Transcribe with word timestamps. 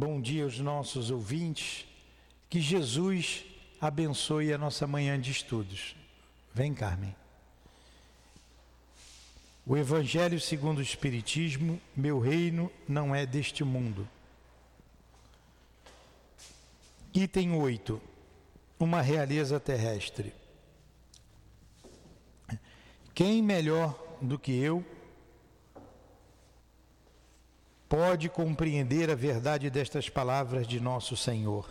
Bom 0.00 0.20
dia 0.20 0.44
aos 0.44 0.60
nossos 0.60 1.10
ouvintes. 1.10 1.84
Que 2.48 2.60
Jesus 2.60 3.44
abençoe 3.80 4.52
a 4.52 4.56
nossa 4.56 4.86
manhã 4.86 5.20
de 5.20 5.32
estudos. 5.32 5.96
Vem, 6.54 6.72
Carmen. 6.72 7.16
O 9.66 9.76
Evangelho 9.76 10.40
segundo 10.40 10.78
o 10.78 10.82
Espiritismo, 10.82 11.80
meu 11.96 12.20
reino 12.20 12.70
não 12.88 13.12
é 13.12 13.26
deste 13.26 13.64
mundo. 13.64 14.08
Item 17.12 17.56
8. 17.56 18.00
Uma 18.78 19.02
realeza 19.02 19.58
terrestre. 19.58 20.32
Quem 23.12 23.42
melhor 23.42 23.98
do 24.22 24.38
que 24.38 24.52
eu 24.52 24.84
pode 27.88 28.28
compreender 28.28 29.10
a 29.10 29.14
verdade 29.14 29.70
destas 29.70 30.08
palavras 30.08 30.66
de 30.66 30.78
nosso 30.78 31.16
Senhor? 31.16 31.68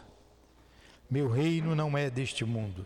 Meu 1.10 1.30
reino 1.30 1.76
não 1.76 1.98
é 1.98 2.10
deste 2.10 2.44
mundo. 2.44 2.86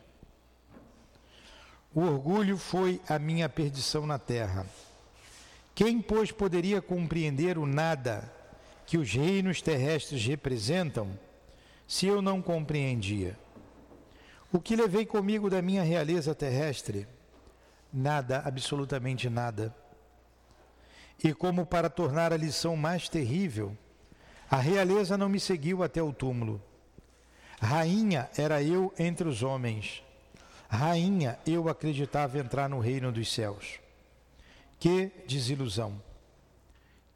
O 1.93 2.01
orgulho 2.01 2.57
foi 2.57 3.01
a 3.07 3.17
minha 3.17 3.49
perdição 3.49 4.05
na 4.05 4.19
terra. 4.19 4.65
Quem, 5.73 6.01
pois, 6.01 6.31
poderia 6.31 6.81
compreender 6.81 7.57
o 7.57 7.65
nada 7.65 8.31
que 8.85 8.97
os 8.97 9.11
reinos 9.11 9.61
terrestres 9.61 10.25
representam, 10.25 11.17
se 11.87 12.05
eu 12.05 12.21
não 12.21 12.41
compreendia? 12.41 13.37
O 14.51 14.59
que 14.59 14.75
levei 14.75 15.05
comigo 15.05 15.49
da 15.49 15.61
minha 15.61 15.81
realeza 15.81 16.35
terrestre? 16.35 17.07
Nada, 17.91 18.41
absolutamente 18.45 19.29
nada. 19.29 19.73
E 21.23 21.33
como 21.33 21.65
para 21.65 21.89
tornar 21.89 22.33
a 22.33 22.37
lição 22.37 22.75
mais 22.75 23.07
terrível, 23.07 23.77
a 24.49 24.57
realeza 24.57 25.17
não 25.17 25.29
me 25.29 25.39
seguiu 25.39 25.83
até 25.83 26.01
o 26.01 26.11
túmulo 26.11 26.61
Rainha 27.61 28.27
era 28.35 28.61
eu 28.63 28.91
entre 28.97 29.27
os 29.27 29.43
homens. 29.43 30.03
Rainha 30.67 31.37
eu 31.45 31.69
acreditava 31.69 32.39
entrar 32.39 32.67
no 32.67 32.79
reino 32.79 33.11
dos 33.11 33.31
céus. 33.31 33.79
Que 34.79 35.11
desilusão. 35.27 36.01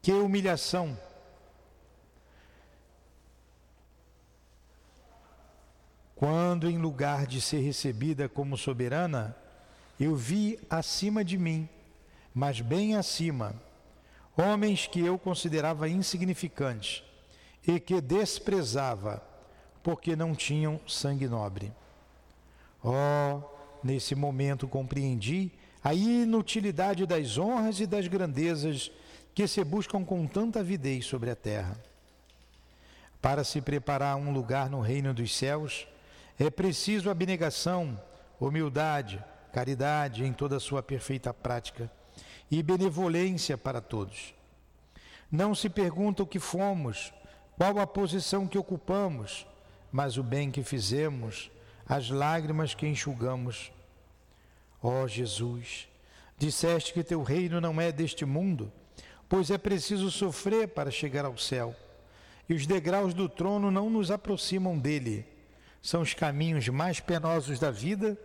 Que 0.00 0.12
humilhação. 0.12 0.96
Quando, 6.14 6.70
em 6.70 6.78
lugar 6.78 7.26
de 7.26 7.40
ser 7.40 7.58
recebida 7.58 8.28
como 8.28 8.56
soberana, 8.56 9.36
eu 9.98 10.14
vi 10.14 10.60
acima 10.70 11.24
de 11.24 11.36
mim, 11.36 11.68
mas 12.32 12.60
bem 12.60 12.94
acima, 12.94 13.60
homens 14.36 14.86
que 14.86 15.00
eu 15.00 15.18
considerava 15.18 15.88
insignificantes 15.88 17.02
e 17.66 17.80
que 17.80 18.00
desprezava 18.00 19.22
porque 19.82 20.14
não 20.14 20.34
tinham 20.34 20.80
sangue 20.86 21.26
nobre. 21.26 21.72
Oh, 22.84 23.40
nesse 23.82 24.14
momento 24.14 24.68
compreendi 24.68 25.50
a 25.82 25.94
inutilidade 25.94 27.06
das 27.06 27.38
honras 27.38 27.80
e 27.80 27.86
das 27.86 28.06
grandezas 28.06 28.90
que 29.34 29.46
se 29.46 29.62
buscam 29.64 30.04
com 30.04 30.26
tanta 30.26 30.60
avidez 30.60 31.06
sobre 31.06 31.30
a 31.30 31.36
terra. 31.36 31.76
Para 33.22 33.42
se 33.44 33.60
preparar 33.60 34.16
um 34.16 34.32
lugar 34.32 34.68
no 34.68 34.80
reino 34.80 35.14
dos 35.14 35.34
céus, 35.34 35.86
é 36.38 36.50
preciso 36.50 37.10
abnegação, 37.10 38.00
humildade, 38.38 39.22
caridade 39.52 40.24
em 40.24 40.32
toda 40.32 40.56
a 40.56 40.60
sua 40.60 40.82
perfeita 40.82 41.32
prática 41.32 41.90
e 42.50 42.62
benevolência 42.62 43.56
para 43.58 43.80
todos. 43.80 44.34
Não 45.30 45.54
se 45.54 45.68
pergunta 45.68 46.22
o 46.22 46.26
que 46.26 46.38
fomos, 46.38 47.12
qual 47.56 47.78
a 47.78 47.86
posição 47.86 48.46
que 48.46 48.58
ocupamos, 48.58 49.46
mas 49.90 50.16
o 50.16 50.22
bem 50.22 50.50
que 50.50 50.62
fizemos, 50.62 51.50
as 51.86 52.10
lágrimas 52.10 52.74
que 52.74 52.86
enxugamos. 52.86 53.72
Ó 54.82 55.02
oh, 55.02 55.08
Jesus, 55.08 55.88
disseste 56.38 56.92
que 56.92 57.02
teu 57.02 57.22
reino 57.22 57.60
não 57.60 57.80
é 57.80 57.90
deste 57.90 58.24
mundo, 58.24 58.72
pois 59.28 59.50
é 59.50 59.58
preciso 59.58 60.10
sofrer 60.10 60.68
para 60.68 60.90
chegar 60.90 61.24
ao 61.24 61.36
céu. 61.36 61.74
E 62.48 62.54
os 62.54 62.66
degraus 62.66 63.12
do 63.12 63.28
trono 63.28 63.70
não 63.70 63.90
nos 63.90 64.10
aproximam 64.10 64.78
dele. 64.78 65.26
São 65.82 66.02
os 66.02 66.14
caminhos 66.14 66.68
mais 66.68 67.00
penosos 67.00 67.58
da 67.58 67.70
vida 67.70 68.16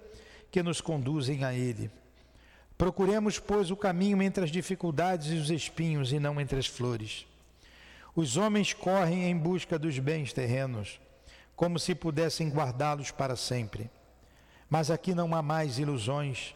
que 0.52 0.62
nos 0.62 0.82
conduzem 0.82 1.44
a 1.44 1.54
ele. 1.54 1.90
Procuremos, 2.82 3.38
pois, 3.38 3.70
o 3.70 3.78
caminho 3.78 4.24
entre 4.24 4.44
as 4.44 4.50
dificuldades 4.50 5.32
e 5.32 5.36
os 5.36 5.52
espinhos 5.52 6.12
e 6.12 6.20
não 6.20 6.42
entre 6.42 6.58
as 6.58 6.66
flores. 6.66 7.28
Os 8.16 8.38
homens 8.38 8.74
correm 8.74 9.30
em 9.30 9.38
busca 9.38 9.78
dos 9.78 10.00
bens 10.00 10.34
terrenos 10.34 11.00
como 11.56 11.78
se 11.78 11.94
pudessem 11.94 12.50
guardá-los 12.50 13.12
para 13.12 13.36
sempre. 13.36 13.88
Mas 14.68 14.90
aqui 14.90 15.14
não 15.14 15.36
há 15.36 15.44
mais 15.44 15.78
ilusões, 15.78 16.56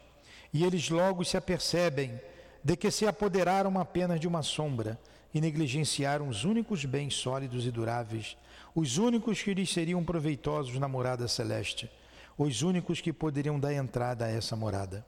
e 0.51 0.63
eles 0.63 0.89
logo 0.89 1.23
se 1.23 1.37
apercebem 1.37 2.19
de 2.63 2.75
que 2.75 2.89
se 2.89 3.05
apoderaram 3.05 3.79
apenas 3.79 4.19
de 4.19 4.27
uma 4.27 4.41
sombra 4.41 4.99
e 5.31 5.39
negligenciaram 5.39 6.27
os 6.27 6.43
únicos 6.43 6.85
bens 6.85 7.13
sólidos 7.13 7.67
e 7.67 7.71
duráveis, 7.71 8.35
os 8.73 8.97
únicos 8.97 9.43
que 9.43 9.53
lhes 9.53 9.71
seriam 9.71 10.03
proveitosos 10.03 10.79
na 10.79 10.87
morada 10.87 11.27
celeste, 11.27 11.87
os 12.35 12.63
únicos 12.63 12.99
que 12.99 13.13
poderiam 13.13 13.59
dar 13.59 13.75
entrada 13.75 14.25
a 14.25 14.31
essa 14.31 14.55
morada. 14.55 15.05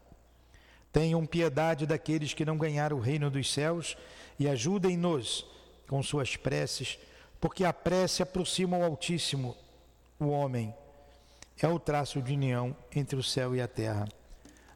Tenham 0.98 1.28
piedade 1.28 1.86
daqueles 1.86 2.34
que 2.34 2.44
não 2.44 2.58
ganharam 2.58 2.98
o 2.98 3.00
reino 3.00 3.30
dos 3.30 3.54
céus 3.54 3.96
e 4.40 4.50
ajudem-nos 4.50 5.46
com 5.88 6.02
suas 6.02 6.36
preces, 6.36 6.98
porque 7.40 7.64
a 7.64 7.72
prece 7.72 8.24
aproxima 8.24 8.80
o 8.80 8.84
Altíssimo 8.84 9.56
o 10.20 10.30
homem 10.30 10.74
é 11.62 11.68
o 11.68 11.78
traço 11.78 12.20
de 12.20 12.34
união 12.34 12.76
entre 12.96 13.16
o 13.16 13.22
céu 13.22 13.56
e 13.56 13.62
a 13.62 13.68
terra. 13.68 14.08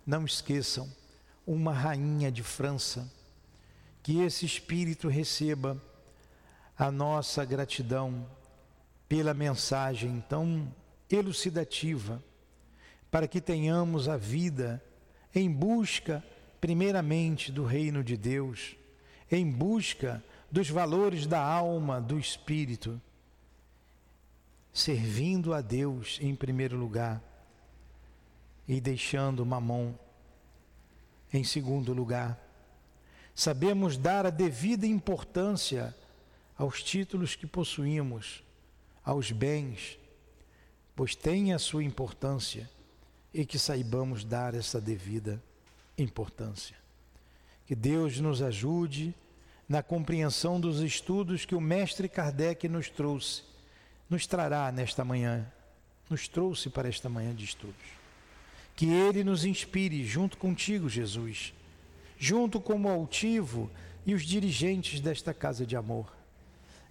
Não 0.05 0.23
esqueçam, 0.23 0.87
uma 1.43 1.73
rainha 1.73 2.31
de 2.31 2.43
França, 2.43 3.11
que 4.03 4.21
esse 4.21 4.45
espírito 4.45 5.07
receba 5.07 5.81
a 6.77 6.91
nossa 6.91 7.43
gratidão 7.43 8.27
pela 9.09 9.33
mensagem 9.33 10.23
tão 10.29 10.71
elucidativa, 11.09 12.23
para 13.09 13.27
que 13.27 13.41
tenhamos 13.41 14.07
a 14.07 14.17
vida 14.17 14.79
em 15.33 15.51
busca, 15.51 16.23
primeiramente, 16.59 17.51
do 17.51 17.65
reino 17.65 18.03
de 18.03 18.17
Deus, 18.17 18.75
em 19.31 19.49
busca 19.49 20.23
dos 20.51 20.69
valores 20.69 21.25
da 21.25 21.41
alma, 21.41 22.01
do 22.01 22.19
espírito 22.19 23.01
servindo 24.73 25.53
a 25.53 25.61
Deus 25.61 26.17
em 26.21 26.35
primeiro 26.35 26.77
lugar 26.77 27.21
e 28.67 28.79
deixando 28.79 29.45
Mamon 29.45 29.93
em 31.33 31.43
segundo 31.43 31.93
lugar. 31.93 32.39
Sabemos 33.33 33.97
dar 33.97 34.25
a 34.25 34.29
devida 34.29 34.85
importância 34.85 35.95
aos 36.57 36.83
títulos 36.83 37.35
que 37.35 37.47
possuímos, 37.47 38.43
aos 39.03 39.31
bens, 39.31 39.97
pois 40.95 41.15
tem 41.15 41.53
a 41.53 41.59
sua 41.59 41.83
importância 41.83 42.69
e 43.33 43.45
que 43.45 43.57
saibamos 43.57 44.23
dar 44.23 44.53
essa 44.53 44.79
devida 44.81 45.41
importância. 45.97 46.75
Que 47.65 47.75
Deus 47.75 48.19
nos 48.19 48.41
ajude 48.41 49.13
na 49.67 49.81
compreensão 49.81 50.59
dos 50.59 50.81
estudos 50.81 51.45
que 51.45 51.55
o 51.55 51.61
mestre 51.61 52.09
Kardec 52.09 52.67
nos 52.67 52.89
trouxe 52.89 53.51
nos 54.11 54.27
trará 54.27 54.69
nesta 54.73 55.05
manhã, 55.05 55.47
nos 56.09 56.27
trouxe 56.27 56.69
para 56.69 56.89
esta 56.89 57.07
manhã 57.07 57.33
de 57.33 57.45
estudos. 57.45 58.01
Que 58.75 58.87
Ele 58.87 59.23
nos 59.23 59.45
inspire 59.45 60.05
junto 60.05 60.37
contigo, 60.37 60.89
Jesus, 60.89 61.53
junto 62.19 62.59
com 62.59 62.81
o 62.81 62.89
altivo 62.89 63.71
e 64.05 64.13
os 64.13 64.23
dirigentes 64.23 64.99
desta 64.99 65.33
casa 65.33 65.65
de 65.65 65.77
amor. 65.77 66.11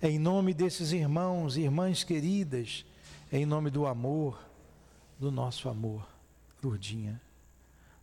Em 0.01 0.19
nome 0.19 0.55
desses 0.55 0.93
irmãos 0.93 1.59
e 1.59 1.61
irmãs 1.61 2.03
queridas, 2.03 2.87
em 3.31 3.45
nome 3.45 3.69
do 3.69 3.87
amor, 3.87 4.43
do 5.19 5.31
nosso 5.31 5.69
amor, 5.69 6.09
Lourdinha, 6.63 7.21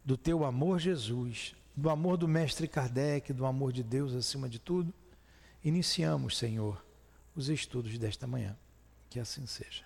do 0.04 0.18
teu 0.18 0.45
amor, 0.45 0.80
Jesus, 0.80 1.56
do 1.75 1.89
amor 1.89 2.18
do 2.18 2.27
Mestre 2.27 2.68
Kardec, 2.68 3.31
do 3.33 3.45
amor 3.45 3.71
de 3.71 3.83
Deus 3.83 4.15
acima 4.15 4.50
de 4.50 4.57
tudo, 4.57 4.94
iniciamos, 5.63 6.38
Senhor, 6.38 6.83
os 7.36 7.50
estudos 7.50 7.98
desta 8.00 8.25
manhã. 8.25 8.57
Que 9.09 9.19
assim 9.19 9.45
seja. 9.45 9.86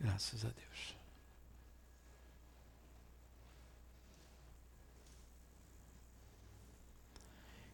Graças 0.00 0.44
a 0.44 0.48
Deus. 0.48 0.96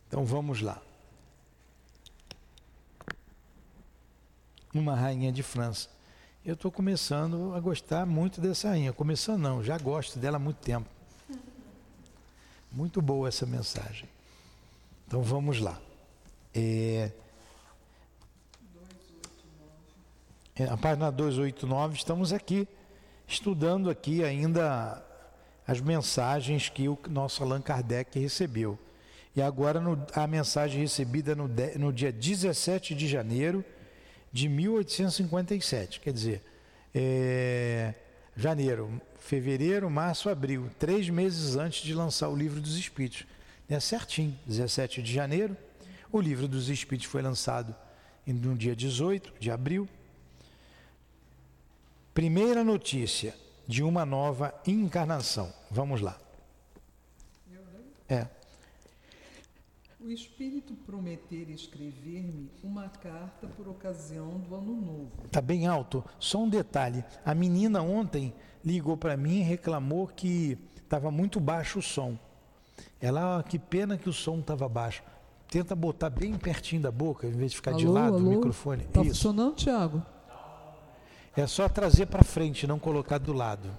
Então 0.09 0.25
vamos 0.25 0.61
lá. 0.61 0.83
Uma 4.75 4.95
rainha 4.95 5.31
de 5.31 5.43
França. 5.43 5.92
Eu 6.45 6.55
estou 6.55 6.73
começando 6.73 7.55
a 7.55 7.61
gostar 7.61 8.05
muito 8.05 8.41
dessa 8.41 8.71
rainha. 8.71 8.93
Começando 8.93 9.41
não, 9.41 9.63
já 9.63 9.79
gosto 9.79 10.19
dela 10.19 10.37
há 10.37 10.41
muito 10.41 10.59
tempo. 10.59 10.89
Muito 12.73 13.03
boa 13.03 13.29
essa 13.29 13.45
mensagem. 13.45 14.09
Então 15.07 15.23
vamos 15.23 15.61
lá. 15.61 15.79
É, 16.55 17.13
É, 20.55 20.65
a 20.65 20.77
página 20.77 21.11
289, 21.11 21.97
estamos 21.97 22.31
aqui 22.31 22.69
estudando 23.27 23.89
aqui 23.89 24.23
ainda 24.23 25.03
as 25.67 25.81
mensagens 25.81 26.69
que 26.69 26.89
o 26.89 26.99
nosso 27.09 27.43
Allan 27.43 27.63
Kardec 27.63 28.19
recebeu. 28.19 28.79
E 29.35 29.41
agora 29.41 29.81
no, 29.81 30.05
a 30.15 30.27
mensagem 30.27 30.81
recebida 30.81 31.35
no, 31.35 31.49
no 31.79 31.91
dia 31.91 32.13
17 32.13 32.95
de 32.95 33.09
janeiro 33.09 33.65
de 34.33 34.49
1857, 34.49 36.01
quer 36.01 36.13
dizer, 36.13 36.43
é, 36.95 37.95
janeiro, 38.37 39.01
fevereiro, 39.19 39.91
março, 39.91 40.29
abril, 40.29 40.71
três 40.79 41.09
meses 41.09 41.57
antes 41.57 41.83
de 41.83 41.95
lançar 41.95 42.29
o 42.29 42.37
Livro 42.37 42.61
dos 42.61 42.77
Espíritos. 42.77 43.27
É 43.69 43.79
certinho, 43.79 44.39
17 44.47 45.03
de 45.03 45.13
janeiro. 45.13 45.57
O 46.11 46.21
Livro 46.21 46.49
dos 46.49 46.69
Espíritos 46.69 47.11
foi 47.11 47.23
lançado 47.23 47.75
no 48.27 48.55
dia 48.55 48.77
18 48.77 49.33
de 49.39 49.51
abril. 49.51 49.89
Primeira 52.13 52.63
notícia 52.63 53.35
de 53.67 53.83
uma 53.83 54.05
nova 54.05 54.55
encarnação. 54.67 55.53
Vamos 55.71 56.01
lá. 56.01 56.19
É. 58.09 58.27
O 60.05 60.11
Espírito 60.11 60.75
prometer 60.75 61.49
escrever-me 61.49 62.51
uma 62.61 62.89
carta 62.89 63.47
por 63.47 63.69
ocasião 63.69 64.31
do 64.31 64.53
Ano 64.53 64.75
Novo. 64.75 65.13
Está 65.25 65.41
bem 65.41 65.69
alto. 65.69 66.05
Só 66.19 66.43
um 66.43 66.49
detalhe. 66.49 67.05
A 67.25 67.33
menina 67.33 67.81
ontem 67.83 68.35
ligou 68.65 68.97
para 68.97 69.17
mim 69.17 69.39
e 69.39 69.43
reclamou 69.43 70.09
que 70.09 70.59
estava 70.75 71.09
muito 71.13 71.39
baixo 71.39 71.79
o 71.79 71.83
som. 71.83 72.19
Ela, 73.01 73.39
ah, 73.39 73.43
que 73.45 73.61
pena 73.61 73.97
que 73.97 74.09
o 74.09 74.13
som 74.13 74.41
estava 74.41 74.69
baixo. 74.69 75.05
Tenta 75.49 75.77
botar 75.77 76.11
bem 76.11 76.37
pertinho 76.37 76.83
da 76.83 76.91
boca, 76.91 77.29
em 77.29 77.33
vez 77.33 77.53
de 77.53 77.59
ficar 77.59 77.71
alô, 77.71 77.79
de 77.79 77.87
lado 77.87 78.17
alô? 78.17 78.27
o 78.27 78.35
microfone. 78.35 78.83
Está 78.83 79.05
funcionando, 79.05 79.55
Tiago? 79.55 80.03
É 81.37 81.47
só 81.47 81.69
trazer 81.69 82.07
para 82.07 82.25
frente, 82.25 82.67
não 82.67 82.81
colocar 82.81 83.19
do 83.19 83.33
lado. 83.33 83.71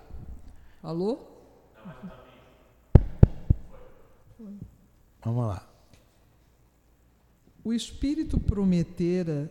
Alô? 0.82 1.20
Vamos 5.22 5.48
lá. 5.48 5.73
O 7.64 7.72
Espírito 7.72 8.38
prometera 8.38 9.50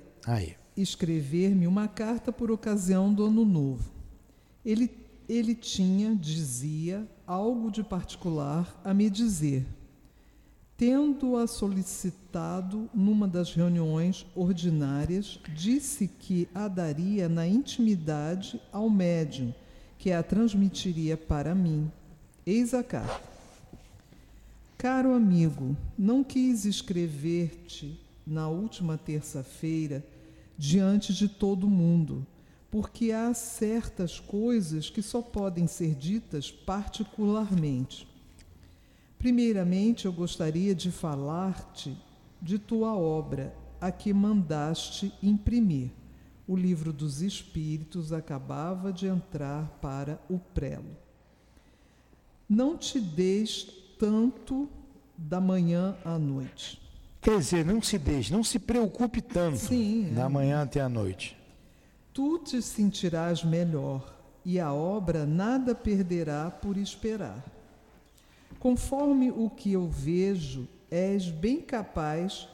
escrever-me 0.76 1.66
uma 1.66 1.88
carta 1.88 2.30
por 2.30 2.50
ocasião 2.50 3.12
do 3.12 3.24
Ano 3.24 3.42
Novo. 3.42 3.90
Ele, 4.62 4.90
ele 5.26 5.54
tinha, 5.54 6.14
dizia, 6.14 7.08
algo 7.26 7.70
de 7.70 7.82
particular 7.82 8.78
a 8.84 8.92
me 8.92 9.08
dizer. 9.08 9.66
Tendo-a 10.76 11.46
solicitado 11.46 12.90
numa 12.92 13.26
das 13.26 13.54
reuniões 13.54 14.26
ordinárias, 14.34 15.40
disse 15.54 16.06
que 16.06 16.46
a 16.54 16.68
daria 16.68 17.30
na 17.30 17.46
intimidade 17.46 18.60
ao 18.70 18.90
médium, 18.90 19.54
que 19.96 20.12
a 20.12 20.22
transmitiria 20.22 21.16
para 21.16 21.54
mim. 21.54 21.90
Eis 22.44 22.74
a 22.74 22.82
carta. 22.82 23.31
Caro 24.82 25.14
amigo, 25.14 25.76
não 25.96 26.24
quis 26.24 26.64
escrever-te 26.64 28.00
na 28.26 28.48
última 28.48 28.98
terça-feira 28.98 30.04
diante 30.58 31.14
de 31.14 31.28
todo 31.28 31.70
mundo, 31.70 32.26
porque 32.68 33.12
há 33.12 33.32
certas 33.32 34.18
coisas 34.18 34.90
que 34.90 35.00
só 35.00 35.22
podem 35.22 35.68
ser 35.68 35.94
ditas 35.94 36.50
particularmente. 36.50 38.08
Primeiramente, 39.20 40.06
eu 40.06 40.12
gostaria 40.12 40.74
de 40.74 40.90
falar-te 40.90 41.96
de 42.40 42.58
tua 42.58 42.92
obra, 42.92 43.54
a 43.80 43.92
que 43.92 44.12
mandaste 44.12 45.14
imprimir. 45.22 45.92
O 46.44 46.56
livro 46.56 46.92
dos 46.92 47.22
Espíritos 47.22 48.12
acabava 48.12 48.92
de 48.92 49.06
entrar 49.06 49.78
para 49.80 50.20
o 50.28 50.40
prelo. 50.40 50.96
Não 52.48 52.76
te 52.76 53.00
des 53.00 53.81
tanto 54.02 54.68
da 55.16 55.40
manhã 55.40 55.96
à 56.04 56.18
noite. 56.18 56.82
Quer 57.20 57.38
dizer, 57.38 57.64
não 57.64 57.80
se 57.80 57.96
deixe, 57.96 58.32
não 58.32 58.42
se 58.42 58.58
preocupe 58.58 59.22
tanto 59.22 59.58
Sim, 59.58 60.12
da 60.12 60.24
é. 60.24 60.28
manhã 60.28 60.60
até 60.60 60.80
a 60.80 60.88
noite. 60.88 61.38
Tu 62.12 62.40
te 62.40 62.60
sentirás 62.60 63.44
melhor 63.44 64.12
e 64.44 64.58
a 64.58 64.72
obra 64.72 65.24
nada 65.24 65.72
perderá 65.72 66.50
por 66.50 66.76
esperar. 66.76 67.44
Conforme 68.58 69.30
o 69.30 69.48
que 69.48 69.72
eu 69.72 69.88
vejo, 69.88 70.66
és 70.90 71.28
bem 71.28 71.60
capaz 71.60 72.48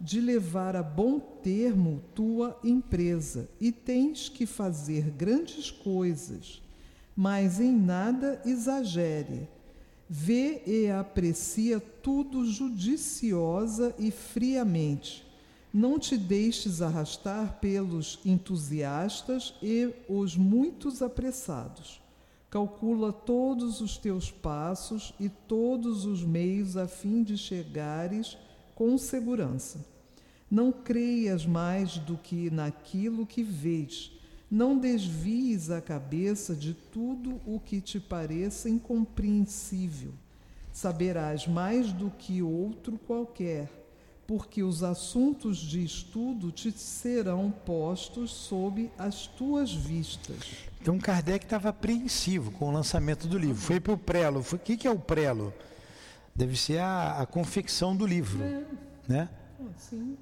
de 0.00 0.22
levar 0.22 0.74
a 0.74 0.82
bom 0.82 1.20
termo 1.20 2.00
tua 2.14 2.58
empresa 2.64 3.46
e 3.60 3.70
tens 3.70 4.30
que 4.30 4.46
fazer 4.46 5.10
grandes 5.10 5.70
coisas, 5.70 6.62
mas 7.14 7.60
em 7.60 7.72
nada 7.72 8.40
exagere. 8.46 9.52
Vê 10.08 10.62
e 10.66 10.90
aprecia 10.90 11.80
tudo 11.80 12.44
judiciosa 12.44 13.94
e 13.98 14.10
friamente. 14.10 15.24
Não 15.72 15.98
te 15.98 16.16
deixes 16.16 16.80
arrastar 16.80 17.58
pelos 17.60 18.20
entusiastas 18.24 19.54
e 19.62 19.92
os 20.08 20.36
muitos 20.36 21.02
apressados. 21.02 22.00
Calcula 22.48 23.12
todos 23.12 23.80
os 23.80 23.98
teus 23.98 24.30
passos 24.30 25.12
e 25.18 25.28
todos 25.28 26.04
os 26.04 26.22
meios 26.22 26.76
a 26.76 26.86
fim 26.86 27.24
de 27.24 27.36
chegares 27.36 28.38
com 28.74 28.96
segurança. 28.96 29.84
Não 30.48 30.70
creias 30.70 31.44
mais 31.44 31.98
do 31.98 32.16
que 32.16 32.50
naquilo 32.50 33.26
que 33.26 33.42
vês. 33.42 34.12
Não 34.54 34.78
desvies 34.78 35.68
a 35.68 35.80
cabeça 35.80 36.54
de 36.54 36.74
tudo 36.74 37.40
o 37.44 37.58
que 37.58 37.80
te 37.80 37.98
pareça 37.98 38.68
incompreensível. 38.68 40.12
Saberás 40.72 41.44
mais 41.48 41.92
do 41.92 42.08
que 42.08 42.40
outro 42.40 42.96
qualquer, 42.96 43.68
porque 44.28 44.62
os 44.62 44.84
assuntos 44.84 45.58
de 45.58 45.84
estudo 45.84 46.52
te 46.52 46.70
serão 46.70 47.52
postos 47.66 48.30
sob 48.30 48.92
as 48.96 49.26
tuas 49.26 49.74
vistas. 49.74 50.68
Então 50.80 51.00
Kardec 51.00 51.44
estava 51.44 51.70
apreensivo 51.70 52.52
com 52.52 52.68
o 52.68 52.72
lançamento 52.72 53.26
do 53.26 53.36
livro. 53.36 53.60
Foi 53.60 53.80
para 53.80 53.94
o 53.94 53.98
prelo. 53.98 54.38
O 54.38 54.58
que, 54.60 54.76
que 54.76 54.86
é 54.86 54.90
o 54.92 55.00
prelo? 55.00 55.52
Deve 56.32 56.56
ser 56.56 56.78
a, 56.78 57.22
a 57.22 57.26
confecção 57.26 57.96
do 57.96 58.06
livro. 58.06 58.38
Né? 59.08 59.28
Sim. 59.76 60.16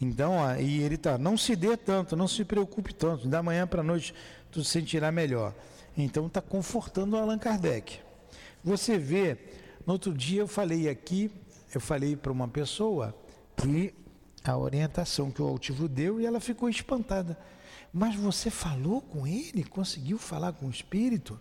Então, 0.00 0.32
ó, 0.32 0.54
e 0.54 0.82
ele 0.82 0.96
tá, 0.96 1.18
não 1.18 1.36
se 1.36 1.54
dê 1.54 1.76
tanto, 1.76 2.16
não 2.16 2.26
se 2.26 2.44
preocupe 2.44 2.94
tanto, 2.94 3.28
da 3.28 3.42
manhã 3.42 3.66
para 3.66 3.80
a 3.80 3.84
noite 3.84 4.14
tu 4.50 4.64
se 4.64 4.70
sentirá 4.70 5.12
melhor. 5.12 5.54
Então 5.96 6.26
está 6.26 6.40
confortando 6.40 7.16
o 7.16 7.18
Allan 7.18 7.38
Kardec. 7.38 8.00
Você 8.64 8.98
vê, 8.98 9.38
no 9.86 9.94
outro 9.94 10.12
dia 10.12 10.40
eu 10.40 10.48
falei 10.48 10.88
aqui, 10.88 11.30
eu 11.74 11.80
falei 11.80 12.16
para 12.16 12.32
uma 12.32 12.48
pessoa 12.48 13.14
que 13.56 13.94
a 14.44 14.56
orientação 14.56 15.30
que 15.30 15.42
o 15.42 15.46
altivo 15.46 15.88
deu 15.88 16.20
e 16.20 16.26
ela 16.26 16.40
ficou 16.40 16.68
espantada. 16.68 17.38
Mas 17.92 18.14
você 18.14 18.50
falou 18.50 19.00
com 19.00 19.26
ele? 19.26 19.64
Conseguiu 19.64 20.18
falar 20.18 20.52
com 20.52 20.66
o 20.66 20.70
espírito? 20.70 21.38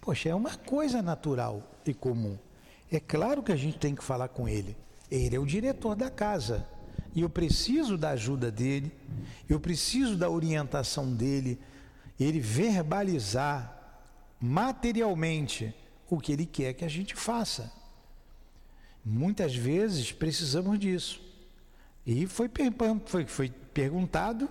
Poxa, 0.00 0.28
é 0.28 0.34
uma 0.34 0.56
coisa 0.56 1.02
natural 1.02 1.62
e 1.84 1.92
comum. 1.92 2.38
É 2.90 3.00
claro 3.00 3.42
que 3.42 3.52
a 3.52 3.56
gente 3.56 3.78
tem 3.78 3.94
que 3.94 4.02
falar 4.02 4.28
com 4.28 4.48
ele. 4.48 4.76
Ele 5.10 5.36
é 5.36 5.38
o 5.38 5.46
diretor 5.46 5.94
da 5.94 6.10
casa. 6.10 6.66
E 7.14 7.20
eu 7.22 7.30
preciso 7.30 7.96
da 7.96 8.10
ajuda 8.10 8.50
dele, 8.50 8.92
eu 9.48 9.58
preciso 9.58 10.16
da 10.16 10.28
orientação 10.30 11.12
dele, 11.12 11.58
ele 12.20 12.38
verbalizar 12.38 13.74
materialmente 14.40 15.74
o 16.08 16.18
que 16.18 16.32
ele 16.32 16.46
quer 16.46 16.74
que 16.74 16.84
a 16.84 16.88
gente 16.88 17.14
faça. 17.16 17.72
Muitas 19.04 19.54
vezes 19.54 20.12
precisamos 20.12 20.78
disso. 20.78 21.20
E 22.06 22.26
foi, 22.26 22.50
foi, 23.06 23.26
foi 23.26 23.48
perguntado 23.50 24.48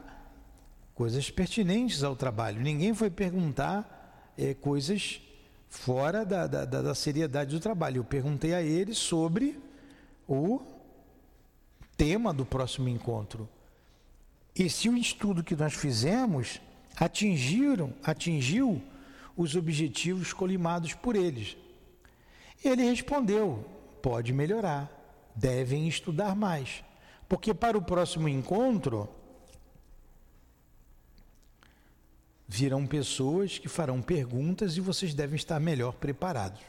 coisas 0.94 1.30
pertinentes 1.30 2.04
ao 2.04 2.16
trabalho. 2.16 2.62
Ninguém 2.62 2.94
foi 2.94 3.10
perguntar 3.10 4.34
eh, 4.38 4.54
coisas 4.56 5.22
fora 5.70 6.26
da, 6.26 6.48
da- 6.48 6.66
da 6.66 6.96
seriedade 6.96 7.52
do 7.52 7.60
trabalho. 7.60 7.98
Eu 8.00 8.04
perguntei 8.04 8.54
a 8.54 8.62
ele 8.62 8.94
sobre 8.94 9.60
o 10.28 10.62
tema 11.96 12.34
do 12.34 12.46
próximo 12.46 12.90
encontro. 12.90 13.48
E 14.56 14.70
se 14.70 14.90
o 14.90 14.98
estudo 14.98 15.44
que 15.44 15.56
nós 15.56 15.74
fizemos 15.74 16.60
atingiram, 16.96 17.94
atingiu 18.04 18.82
os 19.36 19.56
objetivos 19.56 20.34
colimados 20.34 20.94
por 20.94 21.16
eles. 21.16 21.56
Ele 22.64 22.84
respondeu: 22.84 23.64
pode 24.02 24.34
melhorar, 24.34 24.92
devem 25.36 25.88
estudar 25.88 26.36
mais. 26.36 26.84
Porque 27.30 27.54
para 27.54 27.78
o 27.78 27.82
próximo 27.82 28.28
encontro 28.28 29.08
virão 32.48 32.88
pessoas 32.88 33.60
que 33.60 33.68
farão 33.68 34.02
perguntas 34.02 34.78
e 34.78 34.82
vocês 34.82 35.14
devem 35.14 35.36
estar 35.36 35.60
melhor 35.60 35.94
preparados. 35.94 36.62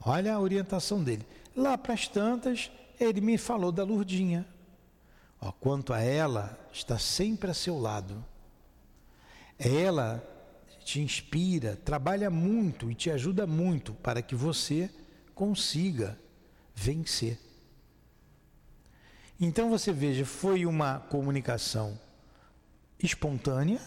Olha 0.00 0.34
a 0.34 0.40
orientação 0.40 1.02
dele. 1.02 1.24
Lá 1.56 1.78
para 1.78 1.94
as 1.94 2.06
tantas, 2.06 2.70
ele 3.00 3.20
me 3.22 3.38
falou 3.38 3.72
da 3.72 3.82
Lurdinha. 3.82 4.46
Ó, 5.40 5.50
quanto 5.52 5.92
a 5.92 6.00
ela, 6.00 6.58
está 6.70 6.98
sempre 6.98 7.50
a 7.50 7.54
seu 7.54 7.78
lado. 7.78 8.22
ela 9.58 10.22
te 10.84 11.00
inspira, 11.00 11.74
trabalha 11.76 12.30
muito 12.30 12.90
e 12.90 12.94
te 12.94 13.10
ajuda 13.10 13.46
muito 13.46 13.92
para 13.94 14.22
que 14.22 14.36
você 14.36 14.88
consiga 15.34 16.16
vencer. 16.74 17.40
Então 19.40 19.68
você 19.68 19.92
veja, 19.92 20.24
foi 20.24 20.64
uma 20.64 21.00
comunicação 21.00 21.98
espontânea. 23.02 23.80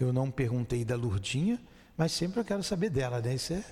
Eu 0.00 0.12
não 0.12 0.30
perguntei 0.30 0.84
da 0.84 0.96
Lurdinha, 0.96 1.60
mas 1.96 2.12
sempre 2.12 2.40
eu 2.40 2.44
quero 2.44 2.62
saber 2.62 2.90
dela, 2.90 3.20
né? 3.20 3.34
Isso 3.34 3.52
é, 3.52 3.64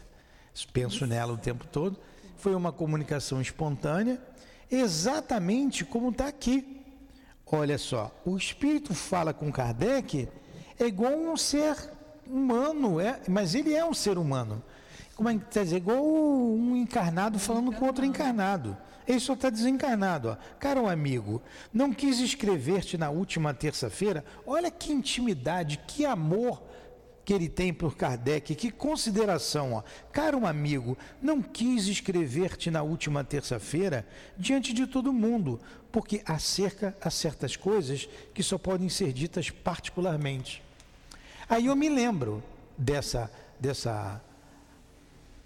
penso 0.72 1.06
nela 1.06 1.32
o 1.32 1.38
tempo 1.38 1.66
todo. 1.66 1.98
Foi 2.36 2.54
uma 2.54 2.72
comunicação 2.72 3.40
espontânea, 3.40 4.20
exatamente 4.70 5.84
como 5.84 6.10
está 6.10 6.26
aqui. 6.26 6.82
Olha 7.52 7.78
só, 7.78 8.14
o 8.24 8.36
espírito 8.36 8.94
fala 8.94 9.34
com 9.34 9.50
Kardec 9.50 10.28
é 10.78 10.86
igual 10.86 11.12
um 11.12 11.36
ser 11.36 11.76
humano, 12.26 12.98
é, 12.98 13.20
mas 13.28 13.54
ele 13.54 13.74
é 13.74 13.84
um 13.84 13.92
ser 13.92 14.16
humano. 14.16 14.62
Como 15.14 15.28
é 15.28 15.34
que 15.34 15.44
quer 15.50 15.64
dizer? 15.64 15.76
Igual 15.76 16.02
um 16.02 16.74
encarnado 16.74 17.38
falando 17.38 17.70
com 17.72 17.84
outro 17.84 18.04
encarnado. 18.04 18.74
Ele 19.06 19.20
só 19.20 19.34
está 19.34 19.50
desencarnado. 19.50 20.30
Ó. 20.30 20.36
Caro 20.58 20.88
amigo, 20.88 21.42
não 21.70 21.92
quis 21.92 22.20
escrever-te 22.20 22.96
na 22.96 23.10
última 23.10 23.52
terça-feira. 23.52 24.24
Olha 24.46 24.70
que 24.70 24.92
intimidade, 24.92 25.80
que 25.86 26.06
amor 26.06 26.62
que 27.24 27.32
ele 27.32 27.48
tem 27.48 27.72
por 27.72 27.96
Kardec, 27.96 28.54
que 28.54 28.70
consideração. 28.70 29.74
Ó. 29.74 29.82
Caro 30.12 30.46
amigo, 30.46 30.96
não 31.20 31.42
quis 31.42 31.86
escrever-te 31.86 32.70
na 32.70 32.82
última 32.82 33.22
terça-feira 33.22 34.06
diante 34.36 34.72
de 34.72 34.86
todo 34.86 35.12
mundo, 35.12 35.60
porque 35.92 36.22
acerca 36.24 36.96
a 37.00 37.10
certas 37.10 37.56
coisas 37.56 38.08
que 38.34 38.42
só 38.42 38.58
podem 38.58 38.88
ser 38.88 39.12
ditas 39.12 39.50
particularmente. 39.50 40.62
Aí 41.48 41.66
eu 41.66 41.76
me 41.76 41.88
lembro 41.88 42.42
dessa, 42.78 43.30
dessa 43.58 44.22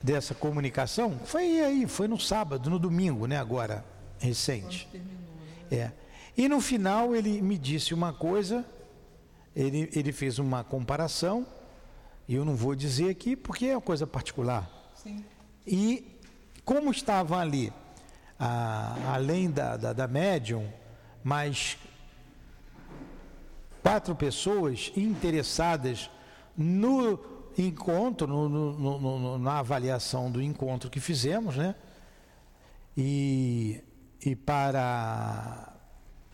dessa 0.04 0.34
comunicação 0.34 1.18
foi 1.24 1.60
aí, 1.60 1.86
foi 1.86 2.06
no 2.06 2.20
sábado, 2.20 2.68
no 2.68 2.78
domingo, 2.78 3.26
né, 3.26 3.38
agora, 3.38 3.82
recente. 4.18 4.86
Né? 4.92 5.00
É. 5.70 5.92
E 6.36 6.46
no 6.46 6.60
final 6.60 7.16
ele 7.16 7.40
me 7.40 7.56
disse 7.56 7.94
uma 7.94 8.12
coisa, 8.12 8.66
ele, 9.56 9.88
ele 9.94 10.12
fez 10.12 10.38
uma 10.38 10.62
comparação, 10.62 11.46
eu 12.28 12.44
não 12.44 12.54
vou 12.54 12.74
dizer 12.74 13.10
aqui 13.10 13.36
porque 13.36 13.66
é 13.66 13.74
uma 13.74 13.80
coisa 13.80 14.06
particular. 14.06 14.70
Sim. 14.94 15.24
E 15.66 16.18
como 16.64 16.90
estavam 16.90 17.38
ali, 17.38 17.72
a, 18.38 19.14
além 19.14 19.50
da, 19.50 19.76
da, 19.76 19.92
da 19.92 20.08
médium, 20.08 20.66
mais 21.22 21.76
quatro 23.82 24.14
pessoas 24.14 24.92
interessadas 24.96 26.10
no 26.56 27.18
encontro, 27.58 28.26
no, 28.26 28.48
no, 28.48 28.98
no, 29.00 29.38
na 29.38 29.58
avaliação 29.58 30.30
do 30.30 30.42
encontro 30.42 30.90
que 30.90 31.00
fizemos, 31.00 31.56
né? 31.56 31.74
E, 32.96 33.82
e 34.24 34.34
para 34.34 35.74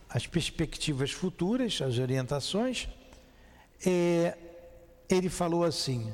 as 0.09 0.27
perspectivas 0.27 1.11
futuras, 1.11 1.81
as 1.81 1.97
orientações, 1.97 2.87
é, 3.85 4.37
ele 5.15 5.29
falou 5.29 5.63
assim: 5.63 6.13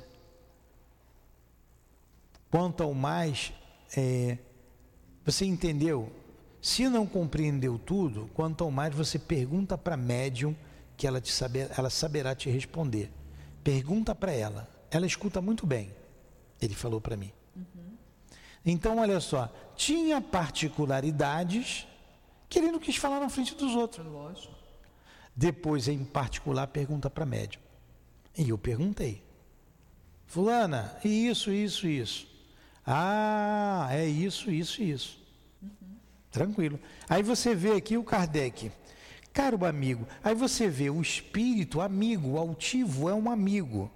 quanto 2.49 2.83
ao 2.83 2.93
mais, 2.93 3.53
é, 3.95 4.37
você 5.25 5.45
entendeu? 5.45 6.11
Se 6.61 6.89
não 6.89 7.05
compreendeu 7.05 7.77
tudo, 7.77 8.29
quanto 8.33 8.63
ao 8.63 8.71
mais 8.71 8.93
você 8.93 9.17
pergunta 9.17 9.77
para 9.77 9.93
a 9.93 9.97
médium 9.97 10.55
que 10.97 11.05
ela, 11.05 11.21
te 11.21 11.31
saber, 11.31 11.69
ela 11.77 11.89
saberá 11.89 12.35
te 12.35 12.49
responder. 12.49 13.11
Pergunta 13.63 14.15
para 14.15 14.31
ela 14.31 14.77
ela 14.89 15.05
escuta 15.05 15.41
muito 15.41 15.65
bem, 15.65 15.93
ele 16.61 16.73
falou 16.73 17.01
para 17.01 17.17
mim. 17.17 17.31
Uhum. 17.55 17.97
Então, 18.65 18.97
olha 18.99 19.19
só, 19.19 19.51
tinha 19.75 20.21
particularidades 20.21 21.87
que 22.49 22.59
ele 22.59 22.71
não 22.71 22.79
quis 22.79 22.95
falar 22.95 23.19
na 23.19 23.29
frente 23.29 23.55
dos 23.55 23.75
outros. 23.75 24.05
Lógico. 24.05 24.55
Depois, 25.35 25.87
em 25.87 26.03
particular, 26.03 26.67
pergunta 26.67 27.09
para 27.09 27.25
médium. 27.25 27.61
E 28.37 28.49
eu 28.49 28.57
perguntei. 28.57 29.23
Fulana, 30.25 30.95
isso, 31.03 31.51
isso, 31.51 31.87
isso. 31.87 32.27
Ah, 32.85 33.87
é 33.91 34.05
isso, 34.05 34.51
isso, 34.51 34.81
isso. 34.81 35.19
Uhum. 35.61 35.69
Tranquilo. 36.31 36.79
Aí 37.09 37.23
você 37.23 37.55
vê 37.55 37.73
aqui 37.73 37.97
o 37.97 38.03
Kardec. 38.03 38.71
Caro 39.33 39.65
amigo, 39.65 40.07
aí 40.23 40.33
você 40.33 40.67
vê 40.67 40.89
o 40.89 40.99
espírito 40.99 41.79
amigo, 41.79 42.39
altivo 42.39 43.07
é 43.07 43.13
um 43.13 43.29
amigo. 43.29 43.91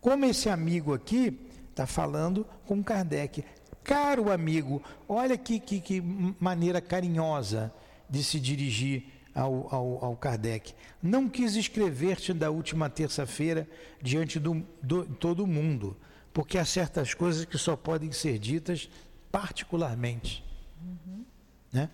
Como 0.00 0.24
esse 0.24 0.48
amigo 0.48 0.92
aqui 0.92 1.38
está 1.70 1.86
falando 1.86 2.44
com 2.66 2.82
Kardec. 2.82 3.44
Caro 3.84 4.32
amigo, 4.32 4.82
olha 5.08 5.38
que, 5.38 5.60
que, 5.60 5.80
que, 5.80 6.02
maneira 6.40 6.80
carinhosa 6.80 7.72
de 8.10 8.24
se 8.24 8.40
dirigir 8.40 9.04
ao, 9.34 9.74
ao, 9.74 10.04
ao 10.04 10.16
Kardec. 10.16 10.74
Não 11.02 11.28
quis 11.28 11.56
escrever-te 11.56 12.32
da 12.32 12.50
última 12.50 12.88
terça-feira 12.88 13.68
diante 14.00 14.38
do, 14.38 14.64
do 14.82 15.04
todo 15.04 15.46
mundo, 15.46 15.96
porque 16.32 16.58
há 16.58 16.64
certas 16.64 17.12
coisas 17.12 17.44
que 17.44 17.58
só 17.58 17.76
podem 17.76 18.12
ser 18.12 18.38
ditas 18.38 18.88
particularmente. 19.32 20.44
Uhum. 20.80 21.24
Né? 21.72 21.90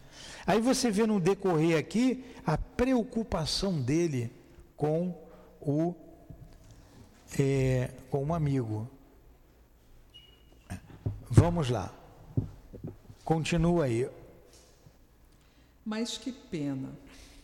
Aí 0.47 0.61
você 0.61 0.91
vê 0.91 1.07
no 1.07 1.19
decorrer 1.19 1.79
aqui 1.79 2.25
a 2.45 2.59
preocupação 2.59 3.81
dele 3.81 4.31
com 4.77 5.15
o 5.61 5.95
é, 7.39 7.91
com 8.11 8.25
um 8.25 8.35
amigo. 8.35 8.91
Vamos 11.31 11.71
lá. 11.71 11.95
Continua 13.25 13.85
aí. 13.85 14.11
Mas 15.85 16.19
que 16.19 16.33
pena. 16.33 16.91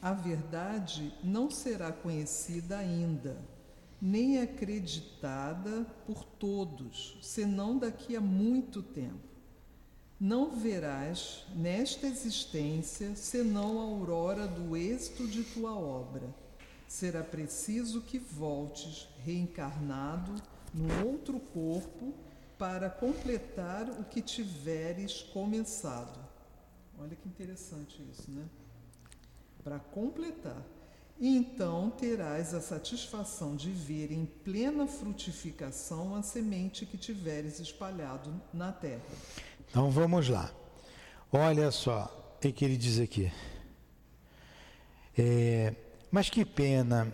A 0.01 0.13
verdade 0.13 1.13
não 1.23 1.51
será 1.51 1.91
conhecida 1.91 2.79
ainda, 2.79 3.37
nem 4.01 4.41
acreditada 4.41 5.87
por 6.07 6.25
todos, 6.25 7.19
senão 7.23 7.79
daqui 7.79 8.15
a 8.15 8.21
muito 8.21 8.83
tempo. 8.83 9.27
Não 10.19 10.51
verás 10.51 11.45
nesta 11.55 12.07
existência 12.07 13.15
senão 13.15 13.81
a 13.81 13.85
aurora 13.85 14.47
do 14.47 14.77
êxito 14.77 15.27
de 15.27 15.45
tua 15.45 15.75
obra 15.75 16.35
será 16.89 17.23
preciso 17.23 18.01
que 18.03 18.19
voltes 18.19 19.09
reencarnado 19.25 20.35
num 20.73 21.07
outro 21.07 21.39
corpo 21.39 22.15
para 22.59 22.89
completar 22.89 23.89
o 23.91 24.05
que 24.05 24.23
tiveres 24.23 25.23
começado. 25.23 26.19
Olha 26.99 27.15
que 27.15 27.29
interessante 27.29 28.03
isso, 28.11 28.31
né? 28.31 28.47
Para 29.67 29.81
completar. 29.81 30.63
Então 31.21 31.91
terás 31.91 32.55
a 32.55 32.61
satisfação 32.61 33.57
de 33.57 33.69
ver 33.69 34.13
em 34.13 34.25
plena 34.25 34.87
frutificação 34.87 36.15
a 36.15 36.23
semente 36.23 36.87
que 36.87 36.97
tiveres 36.97 37.59
espalhado 37.59 38.41
na 38.55 38.71
terra. 38.71 39.03
Então 39.69 39.91
vamos 39.91 40.29
lá. 40.29 40.53
Olha 41.33 41.73
só 41.73 42.37
o 42.37 42.53
que 42.53 42.65
ele 42.65 42.77
diz 42.77 43.01
aqui. 43.01 43.33
É, 45.19 45.75
mas 46.13 46.31
que 46.31 46.45
pena! 46.45 47.13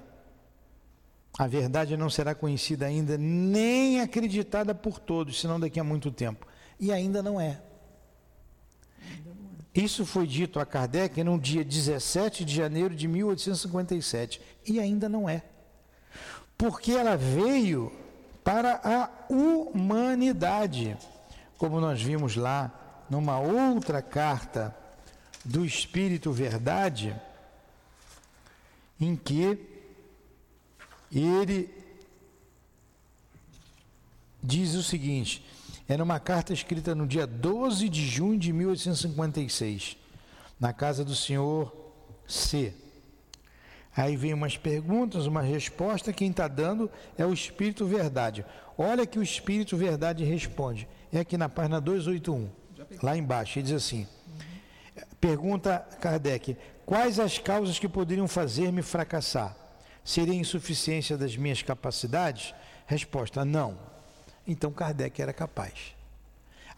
A 1.38 1.47
verdade 1.47 1.97
não 1.97 2.11
será 2.11 2.35
conhecida 2.35 2.85
ainda, 2.85 3.16
nem 3.16 4.02
acreditada 4.02 4.75
por 4.75 4.99
todos, 4.99 5.40
senão 5.40 5.59
daqui 5.59 5.80
a 5.80 5.85
muito 5.85 6.11
tempo. 6.11 6.47
E 6.78 6.92
ainda 6.92 7.23
não 7.23 7.40
é. 7.40 7.62
Isso 9.75 10.05
foi 10.05 10.26
dito 10.26 10.61
a 10.61 10.67
Kardec 10.67 11.23
no 11.25 11.38
dia 11.38 11.64
17 11.64 12.45
de 12.45 12.55
janeiro 12.55 12.95
de 12.95 13.09
1857. 13.09 14.41
E 14.67 14.79
ainda 14.79 15.09
não 15.09 15.29
é. 15.29 15.43
Porque 16.59 16.93
ela 16.93 17.17
veio 17.17 17.91
para 18.45 18.81
a 18.85 19.09
humanidade. 19.33 20.97
Como 21.57 21.81
nós 21.81 22.02
vimos 22.02 22.37
lá 22.37 23.05
numa 23.09 23.38
outra 23.38 24.02
carta 24.02 24.76
do 25.45 25.64
Espírito 25.64 26.31
Verdade 26.33 27.17
em 29.00 29.17
que 29.17 29.59
ele 31.11 31.69
diz 34.43 34.75
o 34.75 34.83
seguinte: 34.83 35.45
era 35.92 36.02
uma 36.02 36.18
carta 36.18 36.54
escrita 36.54 36.94
no 36.94 37.06
dia 37.06 37.26
12 37.26 37.87
de 37.87 38.06
junho 38.06 38.38
de 38.38 38.50
1856, 38.50 39.99
na 40.58 40.72
casa 40.72 41.04
do 41.04 41.14
senhor 41.14 41.70
C. 42.26 42.72
Aí 43.94 44.16
vem 44.16 44.32
umas 44.32 44.56
perguntas, 44.56 45.26
uma 45.26 45.42
resposta. 45.42 46.11
Quem 46.11 46.30
está 46.30 46.49
dando 46.49 46.90
é 47.18 47.26
o 47.26 47.32
Espírito 47.34 47.84
Verdade. 47.84 48.42
Olha 48.78 49.04
que 49.04 49.18
o 49.18 49.22
Espírito 49.22 49.76
Verdade 49.76 50.25
responde. 50.25 50.88
É 51.12 51.20
aqui 51.20 51.37
na 51.37 51.50
página 51.50 51.78
281, 51.78 52.49
lá 53.02 53.14
embaixo. 53.14 53.58
Ele 53.58 53.66
diz 53.66 53.75
assim: 53.75 54.08
Pergunta 55.20 55.87
Kardec: 56.00 56.56
Quais 56.87 57.20
as 57.20 57.37
causas 57.37 57.78
que 57.78 57.87
poderiam 57.87 58.26
fazer-me 58.26 58.80
fracassar? 58.80 59.54
Seria 60.02 60.32
insuficiência 60.32 61.18
das 61.18 61.37
minhas 61.37 61.61
capacidades? 61.61 62.54
Resposta: 62.87 63.44
não. 63.44 63.91
Então 64.46 64.72
Kardec 64.72 65.20
era 65.20 65.32
capaz. 65.32 65.94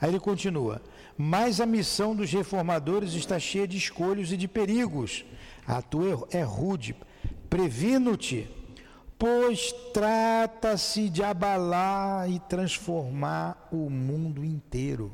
Aí 0.01 0.11
ele 0.11 0.21
continua: 0.21 0.83
mas 1.17 1.61
a 1.61 1.67
missão 1.67 2.15
dos 2.15 2.31
reformadores 2.31 3.15
está 3.15 3.39
cheia 3.39 3.67
de 3.67 3.77
escolhos 3.77 4.33
e 4.33 4.37
de 4.37 4.49
perigos. 4.49 5.25
A 5.67 5.81
tua 5.81 6.29
é 6.31 6.43
rude. 6.43 6.95
Previno-te, 7.49 8.51
pois 9.19 9.73
trata-se 9.93 11.09
de 11.09 11.23
abalar 11.23 12.29
e 12.29 12.39
transformar 12.41 13.69
o 13.71 13.89
mundo 13.89 14.45
inteiro. 14.45 15.13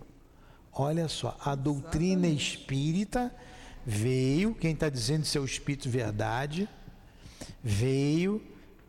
Olha 0.73 1.09
só, 1.09 1.37
a 1.45 1.54
doutrina 1.54 2.26
espírita 2.26 3.35
veio, 3.85 4.54
quem 4.54 4.73
está 4.73 4.88
dizendo 4.88 5.25
seu 5.25 5.45
espírito 5.45 5.90
verdade, 5.90 6.69
veio 7.62 8.42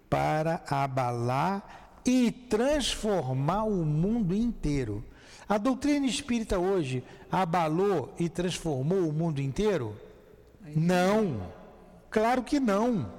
para 0.09 0.63
abalar 0.67 1.80
e 2.05 2.31
transformar 2.31 3.63
o 3.63 3.86
mundo 3.86 4.34
inteiro. 4.34 5.03
A 5.48 5.58
doutrina 5.58 6.05
espírita 6.05 6.58
hoje 6.58 7.03
abalou 7.31 8.13
e 8.17 8.29
transformou 8.29 9.08
o 9.08 9.13
mundo 9.13 9.41
inteiro? 9.41 9.96
Não. 10.75 11.41
Claro 12.10 12.43
que 12.43 12.60
não. 12.60 13.12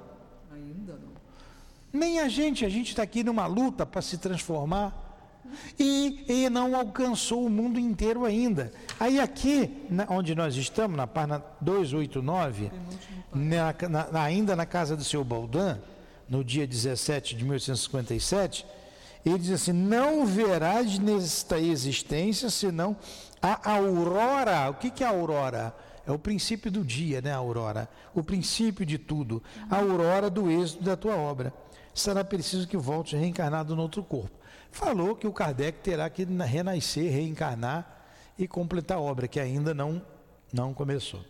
Ainda 0.51 0.93
não. 0.93 1.13
Nem 1.91 2.19
a 2.19 2.27
gente, 2.27 2.65
a 2.65 2.69
gente 2.69 2.89
está 2.89 3.03
aqui 3.03 3.23
numa 3.23 3.45
luta 3.45 3.85
para 3.85 4.01
se 4.01 4.17
transformar. 4.17 5.01
E, 5.77 6.25
e, 6.27 6.49
não 6.49 6.75
alcançou 6.75 7.45
o 7.45 7.49
mundo 7.49 7.79
inteiro 7.79 8.25
ainda. 8.25 8.73
Aí 8.99 9.19
aqui, 9.19 9.85
na, 9.89 10.07
onde 10.09 10.33
nós 10.33 10.55
estamos, 10.55 10.97
na 10.97 11.05
página 11.05 11.43
289, 11.61 12.71
na, 13.31 13.75
na, 14.11 14.23
ainda 14.23 14.55
na 14.55 14.65
casa 14.65 14.95
do 14.95 15.03
seu 15.03 15.23
Baldan, 15.23 15.79
no 16.29 16.43
dia 16.43 16.65
17 16.65 17.35
de 17.35 17.43
1857, 17.43 18.65
ele 19.25 19.39
diz 19.39 19.51
assim: 19.51 19.73
Não 19.73 20.25
verás 20.25 20.99
nesta 20.99 21.59
existência 21.59 22.49
senão 22.49 22.95
a 23.41 23.71
aurora. 23.71 24.69
O 24.69 24.73
que, 24.75 25.03
é 25.03 25.07
a 25.07 25.09
aurora? 25.09 25.75
É 26.05 26.11
o 26.11 26.19
princípio 26.19 26.69
do 26.69 26.83
dia, 26.83 27.21
né, 27.21 27.31
aurora? 27.31 27.89
O 28.13 28.23
princípio 28.23 28.85
de 28.85 28.97
tudo. 28.97 29.41
A 29.69 29.77
aurora 29.77 30.29
do 30.29 30.51
êxito 30.51 30.83
da 30.83 30.97
tua 30.97 31.15
obra. 31.15 31.53
Será 31.93 32.23
preciso 32.23 32.67
que 32.67 32.75
volte 32.75 33.15
reencarnado 33.15 33.75
no 33.75 33.81
outro 33.81 34.03
corpo. 34.03 34.37
Falou 34.71 35.15
que 35.15 35.27
o 35.27 35.31
Kardec 35.31 35.79
terá 35.79 36.09
que 36.09 36.25
renascer, 36.25 37.11
reencarnar 37.11 38.05
e 38.37 38.47
completar 38.47 38.97
a 38.97 39.01
obra, 39.01 39.27
que 39.27 39.39
ainda 39.39 39.73
não, 39.73 40.01
não 40.51 40.73
começou. 40.73 41.23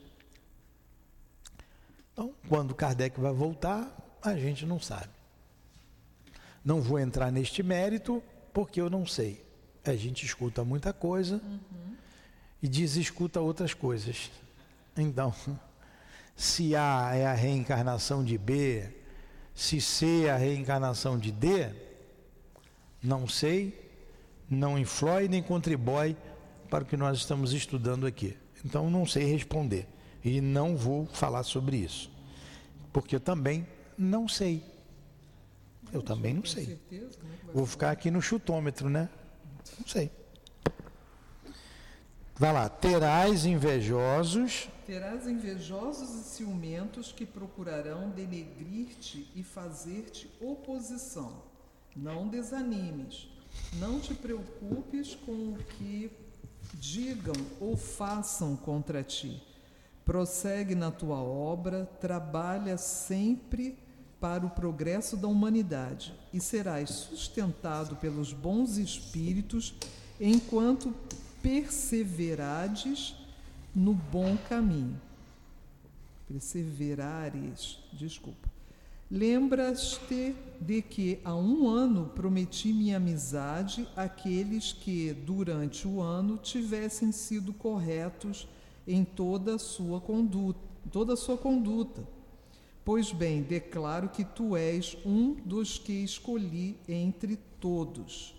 Então, 2.14 2.34
quando 2.48 2.74
Kardec 2.74 3.20
vai 3.20 3.34
voltar, 3.34 3.92
a 4.24 4.36
gente 4.36 4.66
não 4.66 4.80
sabe. 4.80 5.10
Não 6.64 6.82
vou 6.82 6.98
entrar 6.98 7.32
neste 7.32 7.62
mérito 7.62 8.24
porque 8.54 8.80
eu 8.80 8.90
não 8.90 9.06
sei. 9.06 9.44
A 9.84 9.96
gente 9.96 10.26
escuta 10.26 10.64
muita 10.64 10.94
coisa 10.94 11.42
uhum. 11.44 11.96
e 12.62 12.68
desescuta 12.68 13.42
outras 13.42 13.74
coisas. 13.74 14.32
Então, 14.96 15.34
se 16.36 16.76
A 16.76 17.12
é 17.14 17.26
a 17.26 17.34
reencarnação 17.34 18.24
de 18.24 18.38
B, 18.38 18.90
se 19.54 19.82
C 19.82 20.26
é 20.26 20.32
a 20.32 20.38
reencarnação 20.38 21.18
de 21.18 21.32
D, 21.32 21.70
não 23.02 23.28
sei, 23.28 23.92
não 24.50 24.80
influi 24.80 25.28
nem 25.28 25.44
contribui 25.44 26.16
para 26.70 26.84
o 26.84 26.88
que 26.88 26.96
nós 26.96 27.18
estamos 27.18 27.52
estudando 27.52 28.08
aqui. 28.08 28.38
Então, 28.64 28.90
não 28.90 29.06
sei 29.06 29.26
responder 29.26 29.86
e 30.24 30.40
não 30.40 30.78
vou 30.78 31.06
falar 31.08 31.44
sobre 31.44 31.76
isso, 31.76 32.10
porque 32.94 33.20
também 33.20 33.68
não 33.98 34.28
sei. 34.28 34.64
Eu 35.92 36.02
também 36.02 36.34
não 36.34 36.46
sei. 36.46 36.80
Vou 37.54 37.66
ficar 37.66 37.92
aqui 37.92 38.10
no 38.10 38.22
chutômetro, 38.22 38.90
né? 38.90 39.10
Não 39.80 39.88
sei. 39.88 40.12
Vai 42.36 42.52
lá. 42.52 42.68
Terás 42.68 43.46
invejosos. 43.46 44.68
Terás 44.86 45.28
invejosos 45.28 46.10
e 46.10 46.24
ciumentos 46.24 47.12
que 47.12 47.26
procurarão 47.26 48.10
denegrir-te 48.10 49.32
e 49.36 49.44
fazer-te 49.44 50.30
oposição. 50.42 51.44
Não 51.96 52.28
desanimes. 52.28 53.30
Não 53.74 54.00
te 54.00 54.16
preocupes 54.16 55.14
com 55.14 55.54
o 55.54 55.58
que 55.78 56.12
digam 56.74 57.36
ou 57.60 57.78
façam 57.78 58.56
contra 58.56 59.04
ti. 59.04 59.42
Prossegue 60.04 60.76
na 60.76 60.92
tua 60.92 61.22
obra, 61.22 61.86
trabalha 62.02 62.78
sempre 62.78 63.78
para 64.24 64.46
o 64.46 64.50
progresso 64.50 65.18
da 65.18 65.28
humanidade 65.28 66.14
e 66.34 66.40
serás 66.40 66.90
sustentado 66.90 67.98
pelos 67.98 68.32
bons 68.32 68.78
espíritos 68.78 69.76
enquanto 70.18 70.94
perseverades 71.42 73.18
no 73.76 73.94
bom 73.94 74.38
caminho. 74.48 74.98
Perseverares, 76.26 77.80
desculpa. 77.92 78.48
Lembras-te 79.12 80.34
de 80.62 80.82
que 80.82 81.20
há 81.26 81.36
um 81.36 81.68
ano 81.68 82.06
prometi 82.16 82.72
minha 82.72 82.96
amizade 82.96 83.86
àqueles 83.94 84.72
que, 84.72 85.12
durante 85.12 85.86
o 85.86 86.02
ano, 86.02 86.38
tivessem 86.38 87.12
sido 87.12 87.52
corretos 87.52 88.48
em 88.88 89.04
toda 89.04 89.56
a 89.56 89.60
sua 89.60 90.00
conduta, 90.00 90.62
toda 90.90 91.12
a 91.12 91.18
sua 91.18 91.38
conduta 91.38 92.02
Pois 92.86 93.12
bem, 93.14 93.42
declaro 93.42 94.10
que 94.10 94.26
tu 94.26 94.58
és 94.58 94.98
um 95.06 95.34
dos 95.34 95.78
que 95.78 96.04
escolhi 96.04 96.78
entre 96.88 97.38
todos. 97.60 98.36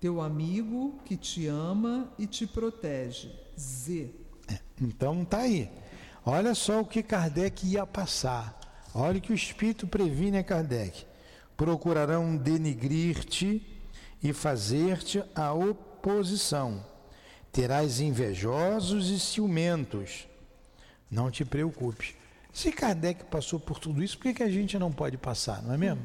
Teu 0.00 0.20
amigo 0.20 0.98
que 1.04 1.16
te 1.16 1.46
ama 1.46 2.12
e 2.18 2.26
te 2.26 2.46
protege. 2.46 3.30
Z. 3.58 4.10
É, 4.48 4.58
então 4.80 5.24
tá 5.24 5.38
aí. 5.38 5.70
Olha 6.24 6.54
só 6.54 6.80
o 6.80 6.84
que 6.84 7.02
Kardec 7.02 7.66
ia 7.66 7.86
passar. 7.86 8.58
Olha 8.92 9.18
o 9.18 9.20
que 9.20 9.32
o 9.32 9.34
Espírito 9.34 9.86
previne 9.86 10.38
a 10.38 10.44
Kardec. 10.44 11.06
Procurarão 11.56 12.36
denigrir-te 12.36 13.64
e 14.22 14.32
fazer-te 14.32 15.22
a 15.34 15.52
oposição. 15.52 16.84
Terás 17.52 18.00
invejosos 18.00 19.08
e 19.08 19.20
ciumentos. 19.20 20.28
Não 21.10 21.30
te 21.30 21.44
preocupes. 21.44 22.17
Se 22.58 22.72
Kardec 22.72 23.26
passou 23.26 23.60
por 23.60 23.78
tudo 23.78 24.02
isso, 24.02 24.18
por 24.18 24.24
que, 24.24 24.34
que 24.34 24.42
a 24.42 24.50
gente 24.50 24.76
não 24.80 24.90
pode 24.90 25.16
passar, 25.16 25.62
não 25.62 25.74
é 25.74 25.78
mesmo? 25.78 26.04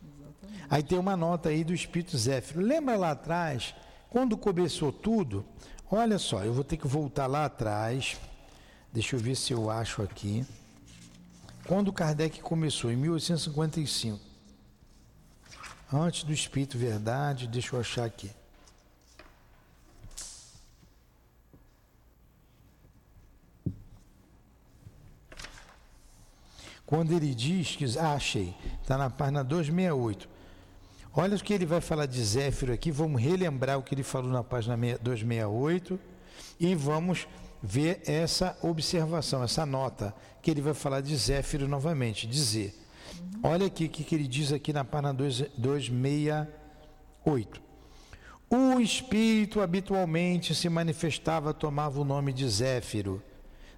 Exatamente. 0.00 0.66
Aí 0.70 0.80
tem 0.80 0.96
uma 0.96 1.16
nota 1.16 1.48
aí 1.48 1.64
do 1.64 1.74
Espírito 1.74 2.16
Zéfiro. 2.16 2.60
Lembra 2.60 2.96
lá 2.96 3.10
atrás, 3.10 3.74
quando 4.08 4.38
começou 4.38 4.92
tudo? 4.92 5.44
Olha 5.90 6.20
só, 6.20 6.44
eu 6.44 6.54
vou 6.54 6.62
ter 6.62 6.76
que 6.76 6.86
voltar 6.86 7.26
lá 7.26 7.46
atrás. 7.46 8.16
Deixa 8.92 9.16
eu 9.16 9.18
ver 9.18 9.34
se 9.34 9.52
eu 9.52 9.68
acho 9.68 10.02
aqui. 10.02 10.46
Quando 11.66 11.92
Kardec 11.92 12.40
começou, 12.40 12.92
em 12.92 12.96
1855. 12.96 14.20
Antes 15.92 16.22
do 16.22 16.32
Espírito 16.32 16.78
Verdade, 16.78 17.48
deixa 17.48 17.74
eu 17.74 17.80
achar 17.80 18.04
aqui. 18.04 18.30
Quando 26.90 27.12
ele 27.12 27.32
diz 27.32 27.76
que. 27.76 27.86
Ah, 27.98 28.14
achei. 28.14 28.52
Está 28.82 28.98
na 28.98 29.08
página 29.08 29.44
268. 29.44 30.28
Olha 31.14 31.36
o 31.36 31.40
que 31.40 31.54
ele 31.54 31.64
vai 31.64 31.80
falar 31.80 32.06
de 32.06 32.20
Zéfiro 32.20 32.72
aqui. 32.72 32.90
Vamos 32.90 33.22
relembrar 33.22 33.78
o 33.78 33.82
que 33.82 33.94
ele 33.94 34.02
falou 34.02 34.28
na 34.28 34.42
página 34.42 34.76
268 34.76 36.00
e 36.58 36.74
vamos 36.74 37.28
ver 37.62 38.02
essa 38.06 38.58
observação, 38.60 39.44
essa 39.44 39.64
nota 39.64 40.12
que 40.42 40.50
ele 40.50 40.60
vai 40.60 40.74
falar 40.74 41.00
de 41.00 41.14
Zéfiro 41.14 41.68
novamente. 41.68 42.26
Dizer. 42.26 42.74
Olha 43.40 43.66
aqui 43.66 43.84
o 43.84 43.88
que 43.88 44.12
ele 44.12 44.26
diz 44.26 44.52
aqui 44.52 44.72
na 44.72 44.84
página 44.84 45.14
268. 45.14 47.62
O 48.50 48.80
Espírito 48.80 49.60
habitualmente 49.60 50.56
se 50.56 50.68
manifestava, 50.68 51.54
tomava 51.54 52.00
o 52.00 52.04
nome 52.04 52.32
de 52.32 52.48
Zéfiro 52.48 53.22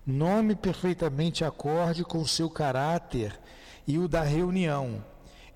nome 0.07 0.55
perfeitamente 0.55 1.45
acorde 1.45 2.05
com 2.05 2.19
o 2.19 2.29
seu 2.29 2.51
caráter 2.51 3.39
e 3.87 3.99
o 3.99 4.09
da 4.09 4.23
reunião. 4.23 5.05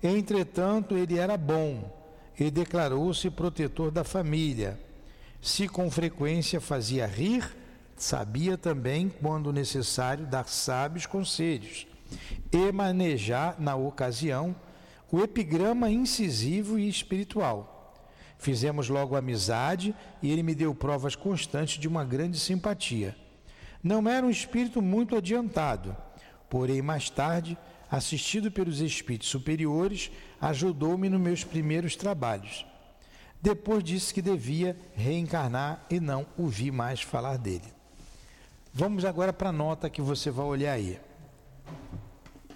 Entretanto, 0.01 0.95
ele 0.95 1.17
era 1.17 1.37
bom 1.37 1.91
e 2.39 2.49
declarou-se 2.51 3.29
protetor 3.29 3.91
da 3.91 4.03
família. 4.03 4.79
Se 5.41 5.67
com 5.67 5.89
frequência 5.89 6.61
fazia 6.61 7.05
rir, 7.05 7.55
sabia 7.95 8.57
também, 8.57 9.09
quando 9.09 9.51
necessário, 9.51 10.25
dar 10.25 10.47
sábios 10.47 11.05
conselhos 11.05 11.87
e 12.51 12.71
manejar, 12.71 13.59
na 13.59 13.75
ocasião, 13.75 14.55
o 15.11 15.21
epigrama 15.21 15.89
incisivo 15.89 16.77
e 16.77 16.87
espiritual. 16.87 17.95
Fizemos 18.37 18.87
logo 18.87 19.15
amizade 19.15 19.95
e 20.21 20.31
ele 20.31 20.43
me 20.43 20.53
deu 20.53 20.75
provas 20.75 21.15
constantes 21.15 21.79
de 21.79 21.87
uma 21.87 22.05
grande 22.05 22.39
simpatia. 22.39 23.15
Não 23.83 24.07
era 24.07 24.25
um 24.25 24.29
espírito 24.29 24.81
muito 24.81 25.15
adiantado, 25.15 25.95
porém 26.49 26.81
mais 26.81 27.09
tarde 27.09 27.57
assistido 27.89 28.51
pelos 28.51 28.81
espíritos 28.81 29.29
superiores, 29.29 30.11
ajudou-me 30.41 31.09
nos 31.09 31.21
meus 31.21 31.43
primeiros 31.43 31.95
trabalhos. 31.95 32.65
Depois 33.41 33.83
disse 33.83 34.13
que 34.13 34.21
devia 34.21 34.77
reencarnar 34.95 35.85
e 35.89 35.99
não 35.99 36.25
ouvi 36.37 36.71
mais 36.71 37.01
falar 37.01 37.37
dele. 37.37 37.73
Vamos 38.73 39.05
agora 39.05 39.31
para 39.31 39.49
a 39.49 39.53
nota 39.53 39.89
que 39.89 40.01
você 40.01 40.29
vai 40.29 40.45
olhar 40.45 40.73
aí. 40.73 40.99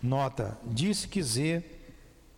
Nota: 0.02 0.58
disse 0.66 1.08
que 1.08 1.22
Z 1.22 1.64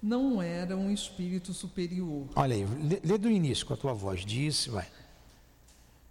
não 0.01 0.41
era 0.41 0.75
um 0.75 0.91
espírito 0.91 1.53
superior. 1.53 2.27
Olha 2.35 2.55
aí, 2.55 2.65
lê, 2.65 2.99
lê 3.03 3.17
do 3.17 3.29
início 3.29 3.65
com 3.65 3.73
a 3.73 3.77
tua 3.77 3.93
voz. 3.93 4.25
Disse, 4.25 4.69
vai. 4.69 4.85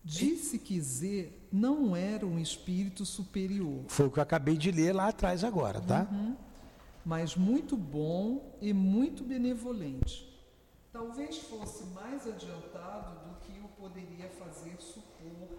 Disse 0.04 0.58
que 0.58 0.80
Z 0.80 1.32
não 1.52 1.94
era 1.94 2.26
um 2.26 2.38
espírito 2.38 3.04
superior. 3.06 3.84
Foi 3.86 4.06
o 4.06 4.10
que 4.10 4.18
eu 4.18 4.22
acabei 4.22 4.56
de 4.56 4.72
ler 4.72 4.92
lá 4.92 5.08
atrás 5.08 5.44
agora, 5.44 5.80
tá? 5.80 6.08
Uhum. 6.10 6.36
Mas 7.04 7.36
muito 7.36 7.76
bom 7.76 8.56
e 8.60 8.72
muito 8.72 9.22
benevolente. 9.22 10.28
Talvez 10.92 11.38
fosse 11.38 11.84
mais 11.86 12.26
adiantado 12.26 13.28
do 13.28 13.36
que 13.40 13.60
o 13.60 13.68
poderia 13.80 14.28
fazer 14.30 14.76
supor 14.80 15.58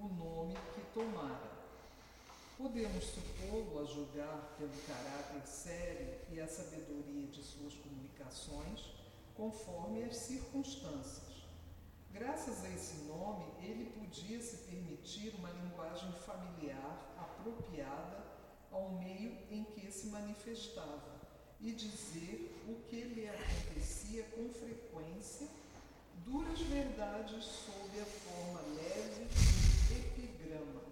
o 0.00 0.08
nome 0.08 0.54
que 0.74 0.80
tomara. 0.92 1.52
Podemos 2.56 3.04
supô-lo 3.04 3.80
a 3.80 3.84
julgar 3.84 4.54
pelo 4.58 4.72
caráter 4.86 5.46
sério 5.46 6.14
e 6.32 6.40
a 6.40 6.48
sabedoria 6.48 7.26
de 7.26 7.42
suas 7.42 7.74
comunicações, 7.74 8.94
conforme 9.36 10.04
as 10.04 10.16
circunstâncias. 10.16 11.33
Graças 12.14 12.64
a 12.64 12.70
esse 12.70 13.06
nome, 13.06 13.44
ele 13.60 13.90
podia 13.90 14.40
se 14.40 14.58
permitir 14.58 15.34
uma 15.36 15.50
linguagem 15.50 16.12
familiar 16.12 17.12
apropriada 17.18 18.24
ao 18.70 18.90
meio 18.90 19.36
em 19.50 19.64
que 19.64 19.90
se 19.90 20.06
manifestava 20.06 21.20
e 21.60 21.72
dizer 21.72 22.54
o 22.68 22.76
que 22.88 23.00
lhe 23.00 23.28
acontecia 23.28 24.22
com 24.26 24.48
frequência, 24.48 25.48
duras 26.24 26.60
verdades 26.60 27.44
sob 27.44 28.00
a 28.00 28.04
forma 28.04 28.60
leve 28.76 29.24
de 29.24 29.94
epigrama. 29.98 30.82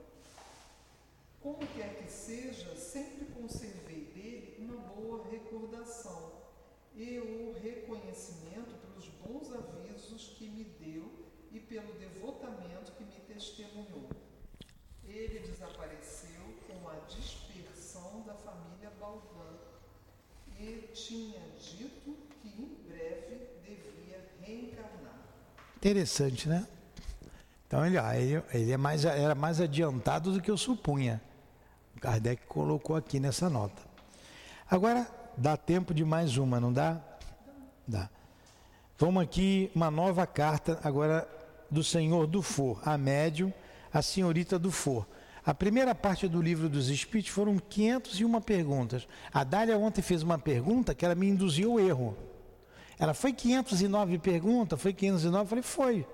Como 1.40 1.64
quer 1.68 2.02
que 2.02 2.10
seja, 2.10 2.74
sempre 2.74 3.26
conservei 3.26 4.06
dele 4.06 4.56
uma 4.58 4.76
boa 4.76 5.24
recordação 5.30 6.41
e 6.94 7.18
o 7.18 7.54
reconhecimento 7.62 8.74
pelos 8.80 9.08
bons 9.24 9.52
avisos 9.52 10.34
que 10.36 10.48
me 10.48 10.64
deu 10.64 11.10
e 11.50 11.60
pelo 11.60 11.92
devotamento 11.94 12.92
que 12.92 13.04
me 13.04 13.20
testemunhou. 13.26 14.08
Ele 15.04 15.40
desapareceu 15.40 16.54
com 16.66 16.88
a 16.88 16.94
dispersão 17.06 18.22
da 18.22 18.34
família 18.34 18.90
Baldan 19.00 19.56
e 20.58 20.88
tinha 20.92 21.40
dito 21.58 22.16
que 22.40 22.48
em 22.48 22.74
breve 22.86 23.48
devia 23.62 24.28
reencarnar. 24.40 25.20
Interessante, 25.76 26.48
né? 26.48 26.66
Então 27.66 27.84
ele, 27.86 27.98
ah, 27.98 28.18
ele, 28.18 28.70
é 28.70 28.76
mais, 28.76 29.04
era 29.04 29.34
mais 29.34 29.60
adiantado 29.60 30.32
do 30.32 30.40
que 30.40 30.50
eu 30.50 30.58
supunha. 30.58 31.22
Kardec 32.00 32.46
colocou 32.46 32.96
aqui 32.96 33.18
nessa 33.18 33.48
nota. 33.48 33.82
Agora, 34.68 35.06
dá 35.36 35.56
tempo 35.56 35.92
de 35.94 36.04
mais 36.04 36.36
uma, 36.36 36.60
não 36.60 36.72
dá? 36.72 37.00
Dá. 37.86 38.08
Vamos 38.98 39.22
aqui, 39.22 39.70
uma 39.74 39.90
nova 39.90 40.26
carta 40.26 40.78
agora 40.84 41.28
do 41.70 41.82
senhor 41.82 42.26
Dufour, 42.26 42.80
a 42.84 42.96
médium, 42.96 43.52
a 43.92 44.02
senhorita 44.02 44.58
Dufour. 44.58 45.06
A 45.44 45.52
primeira 45.52 45.92
parte 45.94 46.28
do 46.28 46.40
livro 46.40 46.68
dos 46.68 46.88
Espíritos 46.88 47.32
foram 47.32 47.58
501 47.58 48.40
perguntas. 48.40 49.08
A 49.32 49.42
Dália 49.42 49.76
ontem 49.76 50.00
fez 50.00 50.22
uma 50.22 50.38
pergunta 50.38 50.94
que 50.94 51.04
ela 51.04 51.16
me 51.16 51.26
induziu 51.28 51.72
ao 51.72 51.80
erro. 51.80 52.16
Ela 52.96 53.12
foi 53.12 53.32
509 53.32 54.18
perguntas? 54.18 54.80
Foi 54.80 54.92
509? 54.92 55.42
Eu 55.42 55.48
falei, 55.48 55.62
foi. 55.62 56.06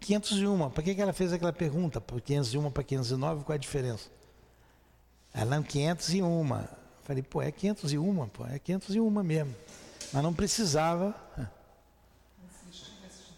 501. 0.00 0.70
Para 0.70 0.82
que, 0.82 0.98
ela 0.98 1.12
fez 1.12 1.32
aquela 1.32 1.52
pergunta? 1.52 2.00
501 2.00 2.70
para 2.70 2.82
509, 2.82 3.44
qual 3.44 3.54
é 3.54 3.56
a 3.56 3.58
diferença? 3.58 4.08
Ela 5.34 5.56
não, 5.56 5.62
501. 5.62 6.85
Falei, 7.06 7.22
pô, 7.22 7.40
é 7.40 7.52
501, 7.52 8.28
pô, 8.30 8.44
é 8.46 8.58
501 8.58 9.22
mesmo. 9.22 9.54
Mas 10.12 10.22
não 10.24 10.34
precisava. 10.34 11.14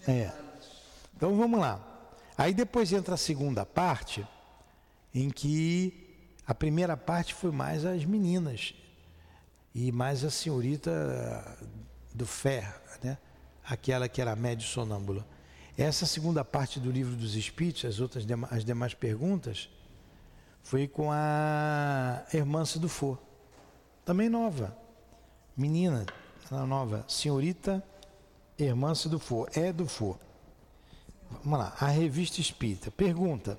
É. 0.07 0.33
Então 1.15 1.37
vamos 1.37 1.61
lá. 1.61 1.79
Aí 2.39 2.55
depois 2.55 2.91
entra 2.95 3.15
a 3.15 3.19
segunda 3.19 3.67
parte 3.67 4.27
em 5.15 5.29
que 5.29 6.33
a 6.47 6.55
primeira 6.55 6.97
parte 6.97 7.35
foi 7.35 7.51
mais 7.51 7.85
as 7.85 8.07
meninas 8.07 8.75
e 9.75 9.93
mais 9.93 10.25
a 10.25 10.31
senhorita 10.31 11.59
do 12.15 12.25
Fer, 12.25 12.75
né? 13.03 13.19
aquela 13.63 14.09
que 14.09 14.23
era 14.23 14.35
médio 14.35 14.67
sonâmbula. 14.67 15.27
Essa 15.77 16.07
segunda 16.07 16.43
parte 16.43 16.81
do 16.81 16.91
livro 16.91 17.15
dos 17.15 17.35
Espíritos, 17.35 17.85
as 17.85 18.01
outras 18.01 18.25
as 18.51 18.65
demais 18.65 18.95
perguntas, 18.95 19.69
foi 20.63 20.89
com 20.89 21.13
a 21.13 22.25
Hermância 22.33 22.81
do 22.81 22.89
For, 22.89 23.28
também 24.09 24.31
nova, 24.31 24.75
menina, 25.55 26.07
nova, 26.51 27.05
senhorita 27.07 27.85
Hermância 28.59 29.11
do 29.11 29.19
For, 29.19 29.51
é 29.55 29.71
do 29.71 29.87
For. 29.87 30.19
Vamos 31.45 31.59
lá, 31.59 31.77
a 31.79 31.89
revista 31.89 32.41
Espírita. 32.41 32.91
Pergunta: 32.91 33.59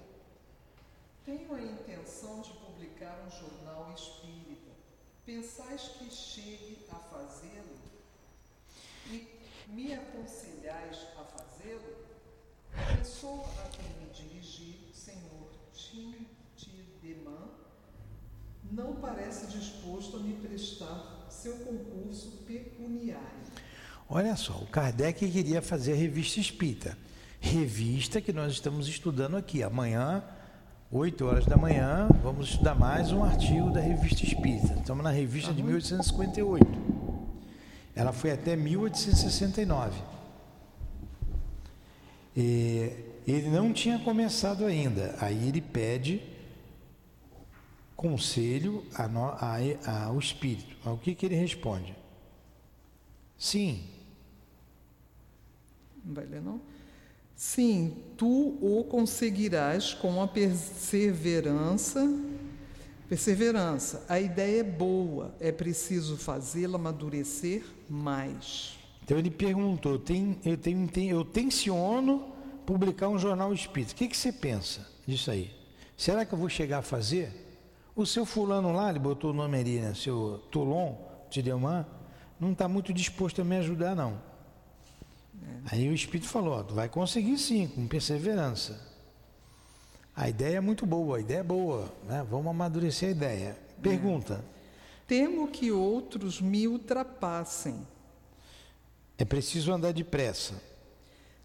tenho 1.23 1.53
a 1.53 1.61
intenção 1.61 2.41
de 2.41 2.49
publicar 2.53 3.15
um 3.27 3.29
jornal 3.29 3.93
espírita. 3.95 4.71
Pensais 5.23 5.89
que 5.99 6.09
chegue 6.09 6.79
a 6.89 6.95
fazê-lo? 6.95 7.77
E 9.05 9.27
me 9.67 9.93
aconselhais 9.93 10.97
a 11.15 11.25
fazê-lo? 11.25 11.95
A 12.73 12.97
pessoa 12.97 13.45
a 13.45 13.69
quem 13.69 13.87
me 14.01 14.11
dirigi, 14.11 14.89
senhor 14.95 15.51
Tideman, 15.75 16.38
não 18.71 18.95
parece 18.95 19.47
disposto 19.47 20.17
a 20.17 20.19
me 20.19 20.33
prestar 20.33 21.27
seu 21.29 21.53
concurso 21.57 22.43
pecuniário. 22.45 23.23
Olha 24.07 24.35
só, 24.35 24.53
o 24.53 24.65
Kardec 24.67 25.29
queria 25.29 25.61
fazer 25.61 25.93
a 25.93 25.95
revista 25.95 26.39
espírita. 26.39 26.97
Revista 27.39 28.19
que 28.19 28.33
nós 28.33 28.53
estamos 28.53 28.87
estudando 28.87 29.37
aqui. 29.37 29.63
Amanhã 29.63 30.23
8 30.91 31.23
horas 31.23 31.45
da 31.45 31.55
manhã, 31.55 32.09
vamos 32.23 32.49
estudar 32.49 32.73
mais 32.73 33.11
um 33.11 33.23
artigo 33.23 33.69
da 33.69 33.79
Revista 33.79 34.25
Espírita. 34.25 34.73
Estamos 34.73 35.03
na 35.03 35.11
revista 35.11 35.53
de 35.53 35.61
1858. 35.61 36.65
Ela 37.95 38.11
foi 38.11 38.31
até 38.31 38.55
1869. 38.55 40.01
E 42.35 42.91
ele 43.27 43.49
não 43.49 43.71
tinha 43.71 43.99
começado 43.99 44.65
ainda. 44.65 45.15
Aí 45.21 45.49
ele 45.49 45.61
pede 45.61 46.23
conselho 47.99 48.81
ao 50.07 50.17
espírito. 50.17 50.73
O 50.89 50.95
que, 50.95 51.13
que 51.13 51.25
ele 51.25 51.35
responde? 51.35 51.93
Sim. 53.37 53.83
Não 56.05 56.13
vai 56.13 56.25
ler, 56.25 56.41
não? 56.41 56.61
Sim, 57.35 57.97
tu 58.15 58.57
o 58.61 58.85
conseguirás 58.85 59.93
com 59.93 60.21
a 60.21 60.27
perseverança. 60.29 62.09
Perseverança. 63.09 64.05
A 64.07 64.17
ideia 64.17 64.61
é 64.61 64.63
boa, 64.63 65.35
é 65.37 65.51
preciso 65.51 66.15
fazê-la 66.15 66.77
amadurecer 66.77 67.65
mais. 67.89 68.79
Então 69.03 69.17
ele 69.17 69.29
perguntou: 69.29 69.99
tem, 69.99 70.39
eu, 70.45 70.55
tenho, 70.55 70.87
tem, 70.87 71.09
eu 71.09 71.25
tenciono 71.25 72.33
publicar 72.65 73.09
um 73.09 73.19
jornal 73.19 73.53
espírita. 73.53 73.91
O 73.91 73.95
que, 73.95 74.07
que 74.07 74.15
você 74.15 74.31
pensa 74.31 74.87
disso 75.05 75.29
aí? 75.29 75.51
Será 75.97 76.23
que 76.23 76.33
eu 76.33 76.39
vou 76.39 76.47
chegar 76.47 76.77
a 76.77 76.81
fazer? 76.81 77.48
O 77.99 78.05
seu 78.05 78.25
fulano 78.25 78.71
lá, 78.71 78.89
ele 78.89 78.97
botou 78.97 79.31
o 79.31 79.33
nome 79.33 79.59
ali, 79.59 79.81
né? 79.81 79.93
Seu 79.93 80.41
Toulon, 80.49 80.95
Tideman, 81.29 81.85
não 82.39 82.53
está 82.53 82.65
muito 82.65 82.93
disposto 82.93 83.41
a 83.41 83.43
me 83.43 83.57
ajudar, 83.57 83.93
não. 83.93 84.21
É. 85.43 85.75
Aí 85.75 85.89
o 85.89 85.93
Espírito 85.93 86.29
falou: 86.29 86.53
ó, 86.53 86.63
tu 86.63 86.73
vai 86.73 86.87
conseguir 86.87 87.37
sim, 87.37 87.67
com 87.67 87.85
perseverança. 87.89 88.79
A 90.15 90.29
ideia 90.29 90.55
é 90.55 90.61
muito 90.61 90.85
boa, 90.85 91.17
a 91.17 91.19
ideia 91.19 91.39
é 91.39 91.43
boa, 91.43 91.91
né? 92.07 92.25
vamos 92.29 92.47
amadurecer 92.47 93.09
a 93.09 93.11
ideia. 93.11 93.57
Pergunta: 93.81 94.35
é. 94.35 94.59
Temo 95.05 95.49
que 95.49 95.69
outros 95.69 96.39
me 96.39 96.69
ultrapassem. 96.69 97.85
É 99.17 99.25
preciso 99.25 99.73
andar 99.73 99.91
depressa. 99.91 100.53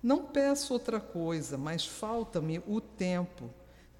Não 0.00 0.22
peço 0.22 0.72
outra 0.72 1.00
coisa, 1.00 1.58
mas 1.58 1.84
falta-me 1.84 2.62
o 2.64 2.80
tempo. 2.80 3.50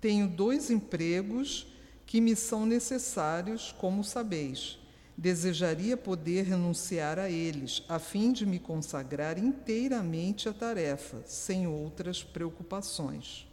Tenho 0.01 0.29
dois 0.29 0.71
empregos 0.71 1.74
que 2.07 2.21
me 2.21 2.37
são 2.37 2.67
necessários, 2.67 3.75
como 3.79 4.05
sabeis. 4.05 4.79
Desejaria 5.17 5.97
poder 5.97 6.45
renunciar 6.45 7.19
a 7.19 7.31
eles, 7.31 7.83
a 7.89 7.99
fim 7.99 8.33
de 8.33 8.45
me 8.45 8.59
consagrar 8.59 9.39
inteiramente 9.39 10.49
à 10.49 10.53
tarefa, 10.53 11.23
sem 11.25 11.67
outras 11.67 12.23
preocupações. 12.23 13.47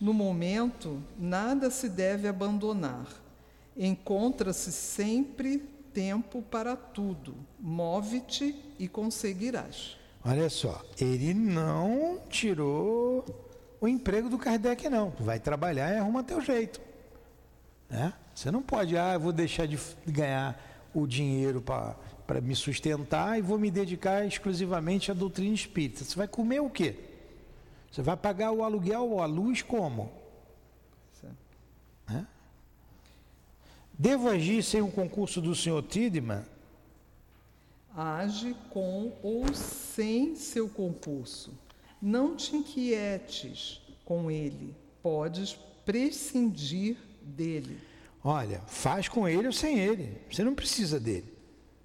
No 0.00 0.14
momento, 0.14 1.02
nada 1.18 1.70
se 1.70 1.88
deve 1.88 2.28
abandonar. 2.28 3.08
Encontra-se 3.76 4.70
sempre 4.70 5.58
tempo 5.92 6.40
para 6.42 6.76
tudo. 6.76 7.34
Move-te 7.58 8.54
e 8.78 8.86
conseguirás. 8.86 9.96
Olha 10.24 10.48
só, 10.48 10.84
ele 11.00 11.34
não 11.34 12.20
tirou 12.28 13.24
o 13.80 13.88
emprego 13.88 14.28
do 14.28 14.38
Kardec, 14.38 14.88
não. 14.88 15.10
Tu 15.10 15.22
vai 15.22 15.38
trabalhar 15.38 15.92
e 15.92 15.98
arruma 15.98 16.22
teu 16.22 16.40
jeito. 16.40 16.80
Né? 17.88 18.12
Você 18.34 18.50
não 18.50 18.62
pode, 18.62 18.96
ah, 18.96 19.14
eu 19.14 19.20
vou 19.20 19.32
deixar 19.32 19.66
de 19.66 19.78
ganhar 20.06 20.60
o 20.94 21.06
dinheiro 21.06 21.60
para 21.60 22.40
me 22.40 22.54
sustentar 22.54 23.38
e 23.38 23.42
vou 23.42 23.58
me 23.58 23.70
dedicar 23.70 24.26
exclusivamente 24.26 25.10
à 25.10 25.14
doutrina 25.14 25.54
espírita. 25.54 26.04
Você 26.04 26.16
vai 26.16 26.28
comer 26.28 26.60
o 26.60 26.70
quê? 26.70 26.96
Você 27.90 28.02
vai 28.02 28.16
pagar 28.16 28.52
o 28.52 28.62
aluguel 28.62 29.08
ou 29.10 29.22
a 29.22 29.26
luz 29.26 29.62
como? 29.62 30.10
Né? 32.08 32.26
Devo 33.92 34.28
agir 34.28 34.62
sem 34.62 34.80
o 34.80 34.90
concurso 34.90 35.40
do 35.40 35.54
senhor 35.54 35.82
Tidman? 35.82 36.44
Age 37.96 38.54
com 38.70 39.12
ou 39.22 39.52
sem 39.52 40.36
seu 40.36 40.68
concurso. 40.68 41.52
Não 42.00 42.36
te 42.36 42.54
inquietes 42.54 43.80
com 44.04 44.30
ele, 44.30 44.74
podes 45.02 45.58
prescindir 45.84 46.96
dele. 47.22 47.78
Olha, 48.22 48.62
faz 48.66 49.08
com 49.08 49.28
ele 49.28 49.46
ou 49.46 49.52
sem 49.52 49.78
ele, 49.78 50.20
você 50.30 50.44
não 50.44 50.54
precisa 50.54 51.00
dele. 51.00 51.32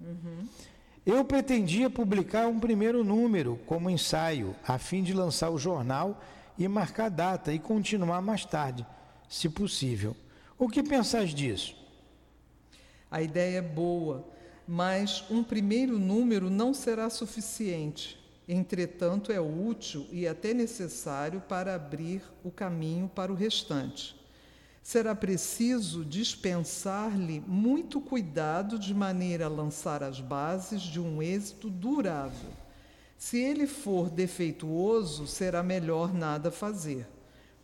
Uhum. 0.00 0.46
Eu 1.06 1.24
pretendia 1.24 1.90
publicar 1.90 2.46
um 2.46 2.58
primeiro 2.58 3.04
número 3.04 3.58
como 3.66 3.90
ensaio, 3.90 4.56
a 4.66 4.78
fim 4.78 5.02
de 5.02 5.12
lançar 5.12 5.50
o 5.50 5.58
jornal 5.58 6.22
e 6.58 6.66
marcar 6.66 7.10
data 7.10 7.52
e 7.52 7.58
continuar 7.58 8.22
mais 8.22 8.44
tarde, 8.44 8.86
se 9.28 9.48
possível. 9.48 10.16
O 10.58 10.68
que 10.68 10.82
pensais 10.82 11.34
disso? 11.34 11.76
A 13.10 13.20
ideia 13.20 13.58
é 13.58 13.62
boa, 13.62 14.26
mas 14.66 15.24
um 15.30 15.44
primeiro 15.44 15.98
número 15.98 16.48
não 16.48 16.72
será 16.72 17.10
suficiente. 17.10 18.18
Entretanto, 18.48 19.32
é 19.32 19.40
útil 19.40 20.06
e 20.12 20.26
até 20.28 20.52
necessário 20.52 21.40
para 21.40 21.74
abrir 21.74 22.22
o 22.42 22.50
caminho 22.50 23.08
para 23.08 23.32
o 23.32 23.34
restante. 23.34 24.14
Será 24.82 25.14
preciso 25.14 26.04
dispensar-lhe 26.04 27.40
muito 27.46 28.00
cuidado 28.00 28.78
de 28.78 28.92
maneira 28.92 29.46
a 29.46 29.48
lançar 29.48 30.02
as 30.02 30.20
bases 30.20 30.82
de 30.82 31.00
um 31.00 31.22
êxito 31.22 31.70
durável. 31.70 32.50
Se 33.16 33.38
ele 33.38 33.66
for 33.66 34.10
defeituoso, 34.10 35.26
será 35.26 35.62
melhor 35.62 36.12
nada 36.12 36.50
fazer, 36.50 37.08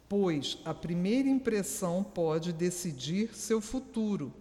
pois 0.09 0.59
a 0.65 0.73
primeira 0.73 1.29
impressão 1.29 2.03
pode 2.03 2.53
decidir 2.55 3.35
seu 3.35 3.61
futuro 3.61 4.33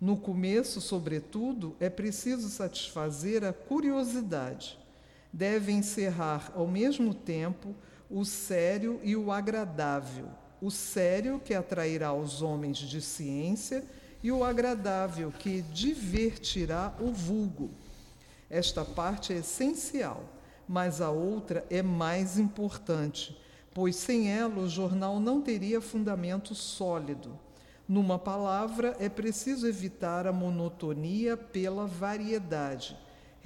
no 0.00 0.18
começo, 0.18 0.78
sobretudo, 0.78 1.74
é 1.80 1.88
preciso 1.88 2.50
satisfazer 2.50 3.42
a 3.42 3.52
curiosidade. 3.52 4.78
Deve 5.36 5.70
encerrar 5.70 6.50
ao 6.54 6.66
mesmo 6.66 7.12
tempo 7.12 7.74
o 8.08 8.24
sério 8.24 8.98
e 9.02 9.14
o 9.14 9.30
agradável. 9.30 10.30
O 10.62 10.70
sério 10.70 11.38
que 11.38 11.52
atrairá 11.52 12.14
os 12.14 12.40
homens 12.40 12.78
de 12.78 13.02
ciência 13.02 13.84
e 14.22 14.32
o 14.32 14.42
agradável 14.42 15.30
que 15.30 15.60
divertirá 15.60 16.94
o 16.98 17.12
vulgo. 17.12 17.68
Esta 18.48 18.82
parte 18.82 19.34
é 19.34 19.36
essencial, 19.36 20.24
mas 20.66 21.02
a 21.02 21.10
outra 21.10 21.66
é 21.68 21.82
mais 21.82 22.38
importante, 22.38 23.38
pois 23.74 23.94
sem 23.94 24.32
ela 24.32 24.60
o 24.60 24.70
jornal 24.70 25.20
não 25.20 25.42
teria 25.42 25.82
fundamento 25.82 26.54
sólido 26.54 27.38
numa 27.88 28.18
palavra, 28.18 28.96
é 28.98 29.08
preciso 29.08 29.66
evitar 29.68 30.26
a 30.26 30.32
monotonia 30.32 31.36
pela 31.36 31.86
variedade, 31.86 32.96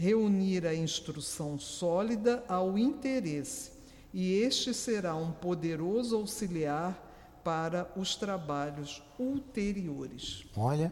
reunir 0.00 0.66
a 0.66 0.74
instrução 0.74 1.58
sólida 1.58 2.42
ao 2.48 2.78
interesse, 2.78 3.70
e 4.14 4.32
este 4.32 4.72
será 4.72 5.14
um 5.14 5.30
poderoso 5.30 6.16
auxiliar 6.16 7.40
para 7.44 7.92
os 7.94 8.16
trabalhos 8.16 9.02
ulteriores. 9.18 10.46
Olha, 10.56 10.90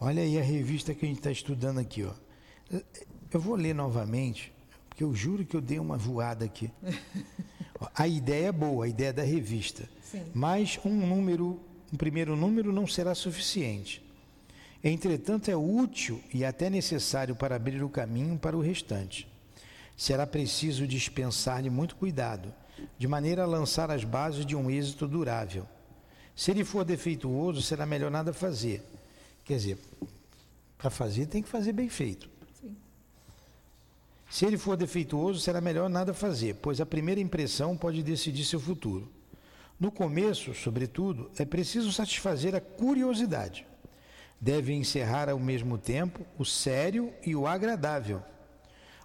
olha 0.00 0.22
aí 0.22 0.38
a 0.38 0.42
revista 0.42 0.94
que 0.94 1.04
a 1.04 1.08
gente 1.08 1.18
está 1.18 1.30
estudando 1.30 1.80
aqui, 1.80 2.02
ó. 2.02 2.14
Eu 3.30 3.38
vou 3.38 3.56
ler 3.56 3.74
novamente, 3.74 4.50
porque 4.88 5.04
eu 5.04 5.14
juro 5.14 5.44
que 5.44 5.54
eu 5.54 5.60
dei 5.60 5.78
uma 5.78 5.98
voada 5.98 6.46
aqui. 6.46 6.70
a 7.94 8.08
ideia 8.08 8.46
é 8.46 8.52
boa, 8.52 8.86
a 8.86 8.88
ideia 8.88 9.12
da 9.12 9.22
revista, 9.22 9.86
Sim. 10.02 10.24
mas 10.32 10.80
um 10.82 11.06
número 11.06 11.60
um 11.92 11.96
primeiro 11.98 12.34
número 12.34 12.72
não 12.72 12.86
será 12.86 13.14
suficiente. 13.14 14.01
Entretanto, 14.84 15.48
é 15.48 15.56
útil 15.56 16.20
e 16.34 16.44
até 16.44 16.68
necessário 16.68 17.36
para 17.36 17.54
abrir 17.54 17.82
o 17.84 17.88
caminho 17.88 18.36
para 18.38 18.56
o 18.56 18.60
restante. 18.60 19.28
Será 19.96 20.26
preciso 20.26 20.86
dispensar-lhe 20.86 21.70
muito 21.70 21.94
cuidado, 21.94 22.52
de 22.98 23.06
maneira 23.06 23.44
a 23.44 23.46
lançar 23.46 23.90
as 23.90 24.02
bases 24.02 24.44
de 24.44 24.56
um 24.56 24.68
êxito 24.68 25.06
durável. 25.06 25.68
Se 26.34 26.50
ele 26.50 26.64
for 26.64 26.84
defeituoso, 26.84 27.62
será 27.62 27.86
melhor 27.86 28.10
nada 28.10 28.32
fazer. 28.32 28.82
Quer 29.44 29.56
dizer, 29.56 29.78
para 30.76 30.90
fazer 30.90 31.26
tem 31.26 31.42
que 31.42 31.48
fazer 31.48 31.72
bem 31.72 31.88
feito. 31.88 32.28
Sim. 32.60 32.76
Se 34.28 34.44
ele 34.44 34.58
for 34.58 34.76
defeituoso, 34.76 35.38
será 35.38 35.60
melhor 35.60 35.88
nada 35.88 36.12
fazer, 36.12 36.56
pois 36.56 36.80
a 36.80 36.86
primeira 36.86 37.20
impressão 37.20 37.76
pode 37.76 38.02
decidir 38.02 38.44
seu 38.44 38.58
futuro. 38.58 39.08
No 39.78 39.92
começo, 39.92 40.54
sobretudo, 40.54 41.30
é 41.38 41.44
preciso 41.44 41.92
satisfazer 41.92 42.54
a 42.54 42.60
curiosidade. 42.60 43.66
Deve 44.42 44.72
encerrar 44.72 45.28
ao 45.28 45.38
mesmo 45.38 45.78
tempo 45.78 46.26
o 46.36 46.44
sério 46.44 47.14
e 47.24 47.36
o 47.36 47.46
agradável. 47.46 48.20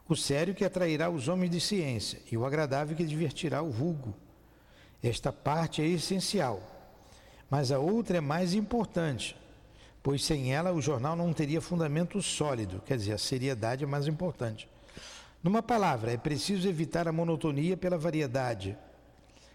O 0.10 0.16
sério 0.16 0.56
que 0.56 0.66
atrairá 0.66 1.12
os 1.12 1.28
homens 1.28 1.52
de 1.52 1.62
ciência 1.62 2.20
e 2.32 2.36
o 2.36 2.44
agradável 2.44 2.98
que 2.98 3.06
divertirá 3.06 3.62
o 3.62 3.70
vulgo. 3.70 4.16
Esta 5.04 5.32
parte 5.32 5.80
é 5.80 5.86
essencial, 5.86 6.60
mas 7.52 7.72
a 7.72 7.78
outra 7.78 8.18
é 8.18 8.22
mais 8.22 8.56
importante, 8.56 9.38
pois 10.02 10.26
sem 10.26 10.56
ela 10.56 10.74
o 10.74 10.82
jornal 10.82 11.16
não 11.16 11.32
teria 11.32 11.62
fundamento 11.62 12.20
sólido, 12.20 12.82
quer 12.84 12.98
dizer, 12.98 13.14
a 13.14 13.20
seriedade 13.20 13.84
é 13.84 13.88
mais 13.88 14.08
importante. 14.08 14.68
Numa 15.44 15.62
palavra, 15.62 16.12
é 16.12 16.18
preciso 16.18 16.68
evitar 16.68 17.08
a 17.08 17.12
monotonia 17.12 17.78
pela 17.78 17.98
variedade 17.98 18.76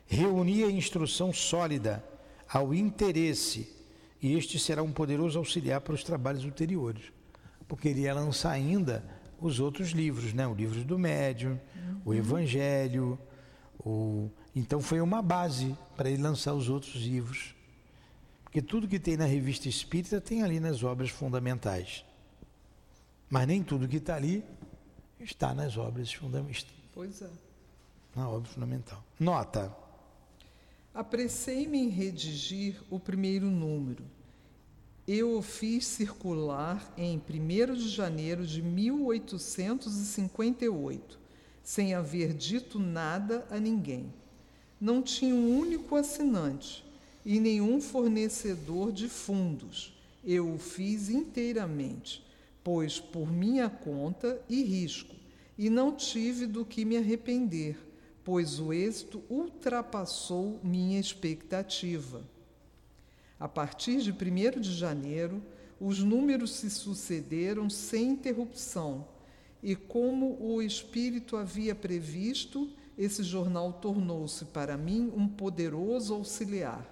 reunir 0.07 0.65
a 0.65 0.71
instrução 0.71 1.33
sólida 1.33 2.05
ao 2.49 2.75
interesse, 2.75 3.82
e 4.23 4.35
este 4.35 4.57
será 4.57 4.83
um 4.85 4.93
poderoso 4.93 5.37
auxiliar 5.37 5.81
para 5.81 5.95
os 5.95 6.05
trabalhos 6.05 6.45
ulteriores, 6.45 7.13
porque 7.67 7.89
ele 7.89 8.03
ia 8.03 8.15
lançar 8.15 8.53
ainda 8.53 9.05
os 9.41 9.59
outros 9.59 9.91
livros, 9.91 10.33
né? 10.33 10.47
o 10.47 10.55
livro 10.55 10.85
do 10.85 10.97
médium, 10.97 11.59
uhum. 11.75 12.01
o 12.05 12.15
Evangelho, 12.15 13.19
o... 13.85 14.31
então 14.55 14.81
foi 14.81 15.01
uma 15.01 15.21
base 15.21 15.77
para 15.97 16.09
ele 16.09 16.23
lançar 16.23 16.55
os 16.55 16.69
outros 16.69 16.95
livros, 16.95 17.53
porque 18.45 18.63
tudo 18.63 18.87
que 18.87 19.01
tem 19.01 19.17
na 19.17 19.25
revista 19.25 19.69
espírita 19.69 20.21
tem 20.21 20.45
ali 20.45 20.61
nas 20.61 20.85
obras 20.85 21.11
fundamentais, 21.11 22.05
mas 23.29 23.47
nem 23.49 23.61
tudo 23.61 23.89
que 23.89 23.97
está 23.97 24.15
ali 24.15 24.45
está 25.19 25.53
nas 25.53 25.77
obras 25.77 26.13
fundamentais. 26.13 26.67
Pois 26.95 27.23
é. 27.23 27.31
Na 28.15 28.29
obra 28.29 28.49
fundamental. 28.49 29.03
Nota. 29.19 29.82
Apressei-me 30.95 31.79
em 31.79 31.89
redigir 31.89 32.77
o 32.91 33.01
primeiro 33.01 33.47
número. 33.47 34.05
Eu 35.09 35.39
o 35.39 35.43
fiz 35.43 35.87
circular 35.87 36.93
em 36.99 37.17
1 37.17 37.21
de 37.75 37.89
janeiro 37.89 38.47
de 38.47 38.61
1858, 38.61 41.19
sem 41.63 41.95
haver 41.95 42.35
dito 42.35 42.79
nada 42.79 43.47
a 43.51 43.59
ninguém. 43.59 44.13
Não 44.79 45.01
tinha 45.01 45.35
um 45.35 45.59
único 45.59 45.97
assinante 45.97 46.85
e 47.25 47.41
nenhum 47.41 47.81
fornecedor 47.81 48.93
de 48.93 49.09
fundos. 49.09 49.99
Eu 50.23 50.53
o 50.53 50.59
fiz 50.59 51.09
inteiramente, 51.09 52.23
pois 52.63 53.01
por 53.01 53.33
minha 53.33 53.71
conta 53.71 54.39
e 54.47 54.63
risco, 54.63 55.17
e 55.57 55.71
não 55.71 55.97
tive 55.97 56.47
do 56.47 56.67
que 56.67 56.85
me 56.85 56.99
arrepender 56.99 57.79
pois 58.25 58.59
o 58.61 58.73
êxito 58.73 59.23
ultrapassou 59.29 60.61
minha 60.63 61.01
expectativa. 61.01 62.23
A 63.39 63.49
partir 63.49 64.01
de 64.01 64.13
1 64.13 64.61
de 64.61 64.73
janeiro, 64.73 65.43
os 65.81 65.99
números 65.99 66.53
se 66.53 66.71
sucederam 66.71 67.69
sem 67.69 68.11
interrupção, 68.11 69.09
e 69.63 69.75
como 69.75 70.37
o 70.41 70.63
Espírito 70.63 71.37
havia 71.37 71.75
previsto, 71.75 72.71
esse 72.97 73.23
jornal 73.23 73.73
tornou-se 73.73 74.45
para 74.47 74.77
mim 74.77 75.13
um 75.17 75.27
poderoso 75.27 76.15
auxiliar. 76.15 76.89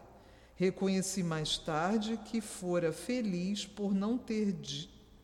Reconheci 0.57 1.23
mais 1.23 1.57
tarde 1.59 2.19
que 2.27 2.41
fora 2.41 2.93
feliz 2.93 3.65
por 3.65 3.95
não 3.95 4.19
ter 4.19 4.55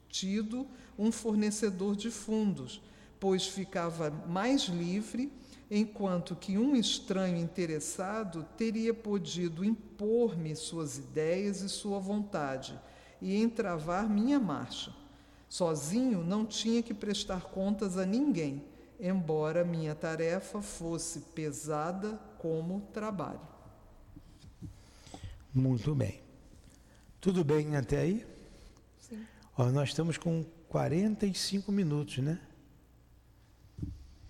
tido 0.08 0.66
um 0.98 1.12
fornecedor 1.12 1.94
de 1.94 2.10
fundos, 2.10 2.80
pois 3.18 3.46
ficava 3.46 4.10
mais 4.10 4.62
livre 4.62 5.30
enquanto 5.70 6.36
que 6.36 6.56
um 6.56 6.76
estranho 6.76 7.36
interessado 7.36 8.46
teria 8.56 8.94
podido 8.94 9.64
impor-me 9.64 10.54
suas 10.54 10.98
ideias 10.98 11.60
e 11.60 11.68
sua 11.68 11.98
vontade 11.98 12.78
e 13.20 13.40
entravar 13.40 14.08
minha 14.08 14.38
marcha. 14.38 14.92
Sozinho 15.48 16.22
não 16.22 16.44
tinha 16.44 16.82
que 16.82 16.94
prestar 16.94 17.42
contas 17.42 17.96
a 17.96 18.04
ninguém, 18.04 18.64
embora 19.00 19.64
minha 19.64 19.94
tarefa 19.94 20.60
fosse 20.60 21.20
pesada 21.34 22.20
como 22.38 22.82
trabalho. 22.92 23.40
Muito 25.52 25.94
bem. 25.94 26.20
Tudo 27.20 27.42
bem 27.42 27.76
até 27.76 28.00
aí? 28.00 28.26
Sim. 29.00 29.24
Ó, 29.56 29.66
nós 29.70 29.88
estamos 29.88 30.18
com 30.18 30.44
45 30.68 31.72
minutos, 31.72 32.18
né? 32.18 32.38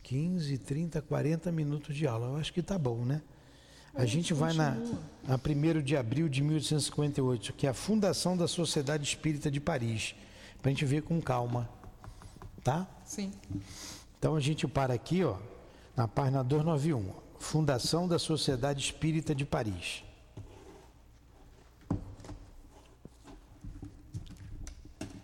15, 0.06 0.58
30, 0.58 1.02
40 1.02 1.50
minutos 1.50 1.96
de 1.96 2.06
aula. 2.06 2.28
Eu 2.28 2.36
acho 2.36 2.52
que 2.52 2.62
tá 2.62 2.78
bom, 2.78 3.04
né? 3.04 3.20
A 3.92 4.06
gente 4.06 4.32
vai 4.32 4.52
na, 4.52 4.76
na 5.26 5.34
1 5.34 5.82
de 5.82 5.96
abril 5.96 6.28
de 6.28 6.44
1858, 6.44 7.52
que 7.54 7.66
é 7.66 7.70
a 7.70 7.74
fundação 7.74 8.36
da 8.36 8.46
Sociedade 8.46 9.02
Espírita 9.02 9.50
de 9.50 9.58
Paris, 9.58 10.14
para 10.62 10.70
a 10.70 10.72
gente 10.72 10.84
ver 10.84 11.02
com 11.02 11.20
calma, 11.20 11.68
tá? 12.62 12.86
Sim. 13.04 13.32
Então 14.16 14.36
a 14.36 14.40
gente 14.40 14.68
para 14.68 14.94
aqui, 14.94 15.24
ó, 15.24 15.38
na 15.96 16.06
página 16.06 16.44
291, 16.44 17.12
Fundação 17.40 18.06
da 18.06 18.18
Sociedade 18.18 18.84
Espírita 18.84 19.34
de 19.34 19.44
Paris. 19.44 20.04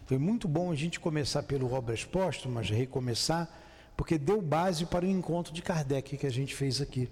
Foi 0.06 0.18
muito 0.18 0.48
bom 0.48 0.72
a 0.72 0.74
gente 0.74 0.98
começar 0.98 1.44
pelo 1.44 1.72
Obras 1.72 2.04
Póstumas, 2.04 2.68
recomeçar, 2.68 3.61
porque 4.02 4.18
deu 4.18 4.42
base 4.42 4.84
para 4.84 5.04
o 5.04 5.08
encontro 5.08 5.54
de 5.54 5.62
Kardec 5.62 6.18
que 6.18 6.26
a 6.26 6.30
gente 6.30 6.56
fez 6.56 6.80
aqui. 6.80 7.08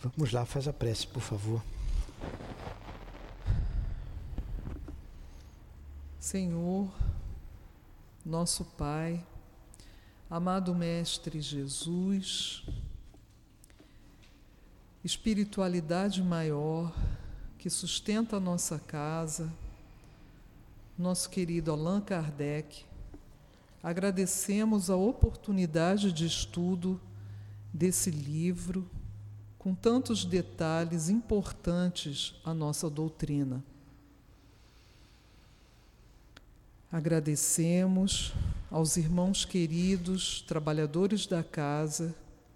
Vamos 0.00 0.30
lá, 0.30 0.46
faz 0.46 0.68
a 0.68 0.72
prece, 0.72 1.08
por 1.08 1.20
favor. 1.20 1.60
Senhor, 6.20 6.88
nosso 8.24 8.64
Pai, 8.64 9.26
amado 10.30 10.72
Mestre 10.72 11.40
Jesus, 11.40 12.64
espiritualidade 15.02 16.22
maior 16.22 16.94
que 17.58 17.68
sustenta 17.68 18.36
a 18.36 18.40
nossa 18.40 18.78
casa, 18.78 19.52
nosso 20.96 21.28
querido 21.28 21.72
Allan 21.72 22.00
Kardec, 22.02 22.86
agradecemos 23.82 24.90
a 24.90 24.96
oportunidade 24.96 26.12
de 26.12 26.26
estudo 26.26 27.00
desse 27.72 28.10
livro 28.10 28.88
com 29.58 29.74
tantos 29.74 30.24
detalhes 30.24 31.08
importantes 31.08 32.34
à 32.44 32.54
nossa 32.54 32.88
doutrina. 32.88 33.62
Agradecemos 36.90 38.32
aos 38.70 38.96
irmãos 38.96 39.44
queridos, 39.44 40.42
trabalhadores 40.42 41.26
da 41.26 41.42
casa, 41.42 42.14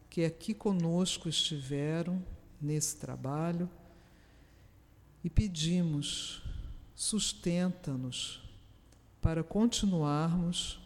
que 0.08 0.24
aqui 0.24 0.54
conosco 0.54 1.28
estiveram 1.28 2.22
nesse 2.60 2.96
trabalho 2.96 3.68
e 5.24 5.30
pedimos 5.30 6.42
sustenta-nos 6.94 8.40
para 9.20 9.42
continuarmos 9.42 10.81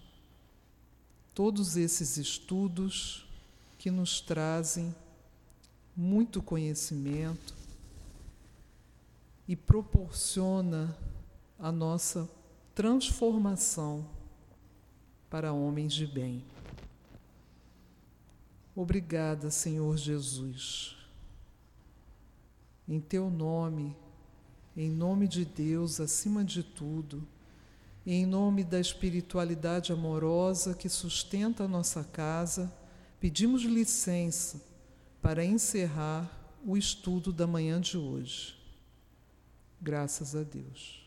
todos 1.37 1.77
esses 1.77 2.17
estudos 2.17 3.29
que 3.79 3.91
nos 3.91 4.23
trazem 4.23 4.97
muito 5.95 6.41
conhecimento 6.41 7.55
e 9.47 9.55
proporciona 9.55 10.97
a 11.59 11.71
nossa 11.71 12.27
transformação 12.75 14.09
para 15.29 15.53
homens 15.53 15.93
de 15.93 16.07
bem. 16.07 16.43
Obrigada, 18.75 19.51
Senhor 19.51 19.95
Jesus. 19.99 20.97
Em 22.89 22.99
teu 22.99 23.29
nome, 23.29 23.95
em 24.75 24.89
nome 24.89 25.29
de 25.29 25.45
Deus 25.45 26.01
acima 26.01 26.43
de 26.43 26.63
tudo, 26.63 27.29
e 28.07 28.15
em 28.15 28.25
nome 28.25 28.63
da 28.63 28.79
espiritualidade 28.79 29.93
amorosa 29.93 30.75
que 30.75 30.89
sustenta 30.89 31.65
a 31.65 31.69
nossa 31.69 32.05
casa, 32.05 32.73
pedimos 33.19 33.63
licença 33.63 34.63
para 35.21 35.45
encerrar 35.45 36.31
o 36.65 36.77
estudo 36.77 37.33
da 37.33 37.49
manhã 37.49 37.81
de 37.81 37.99
hoje. 37.99 38.57
Graças 39.83 40.37
a 40.37 40.45
Deus. 40.45 41.06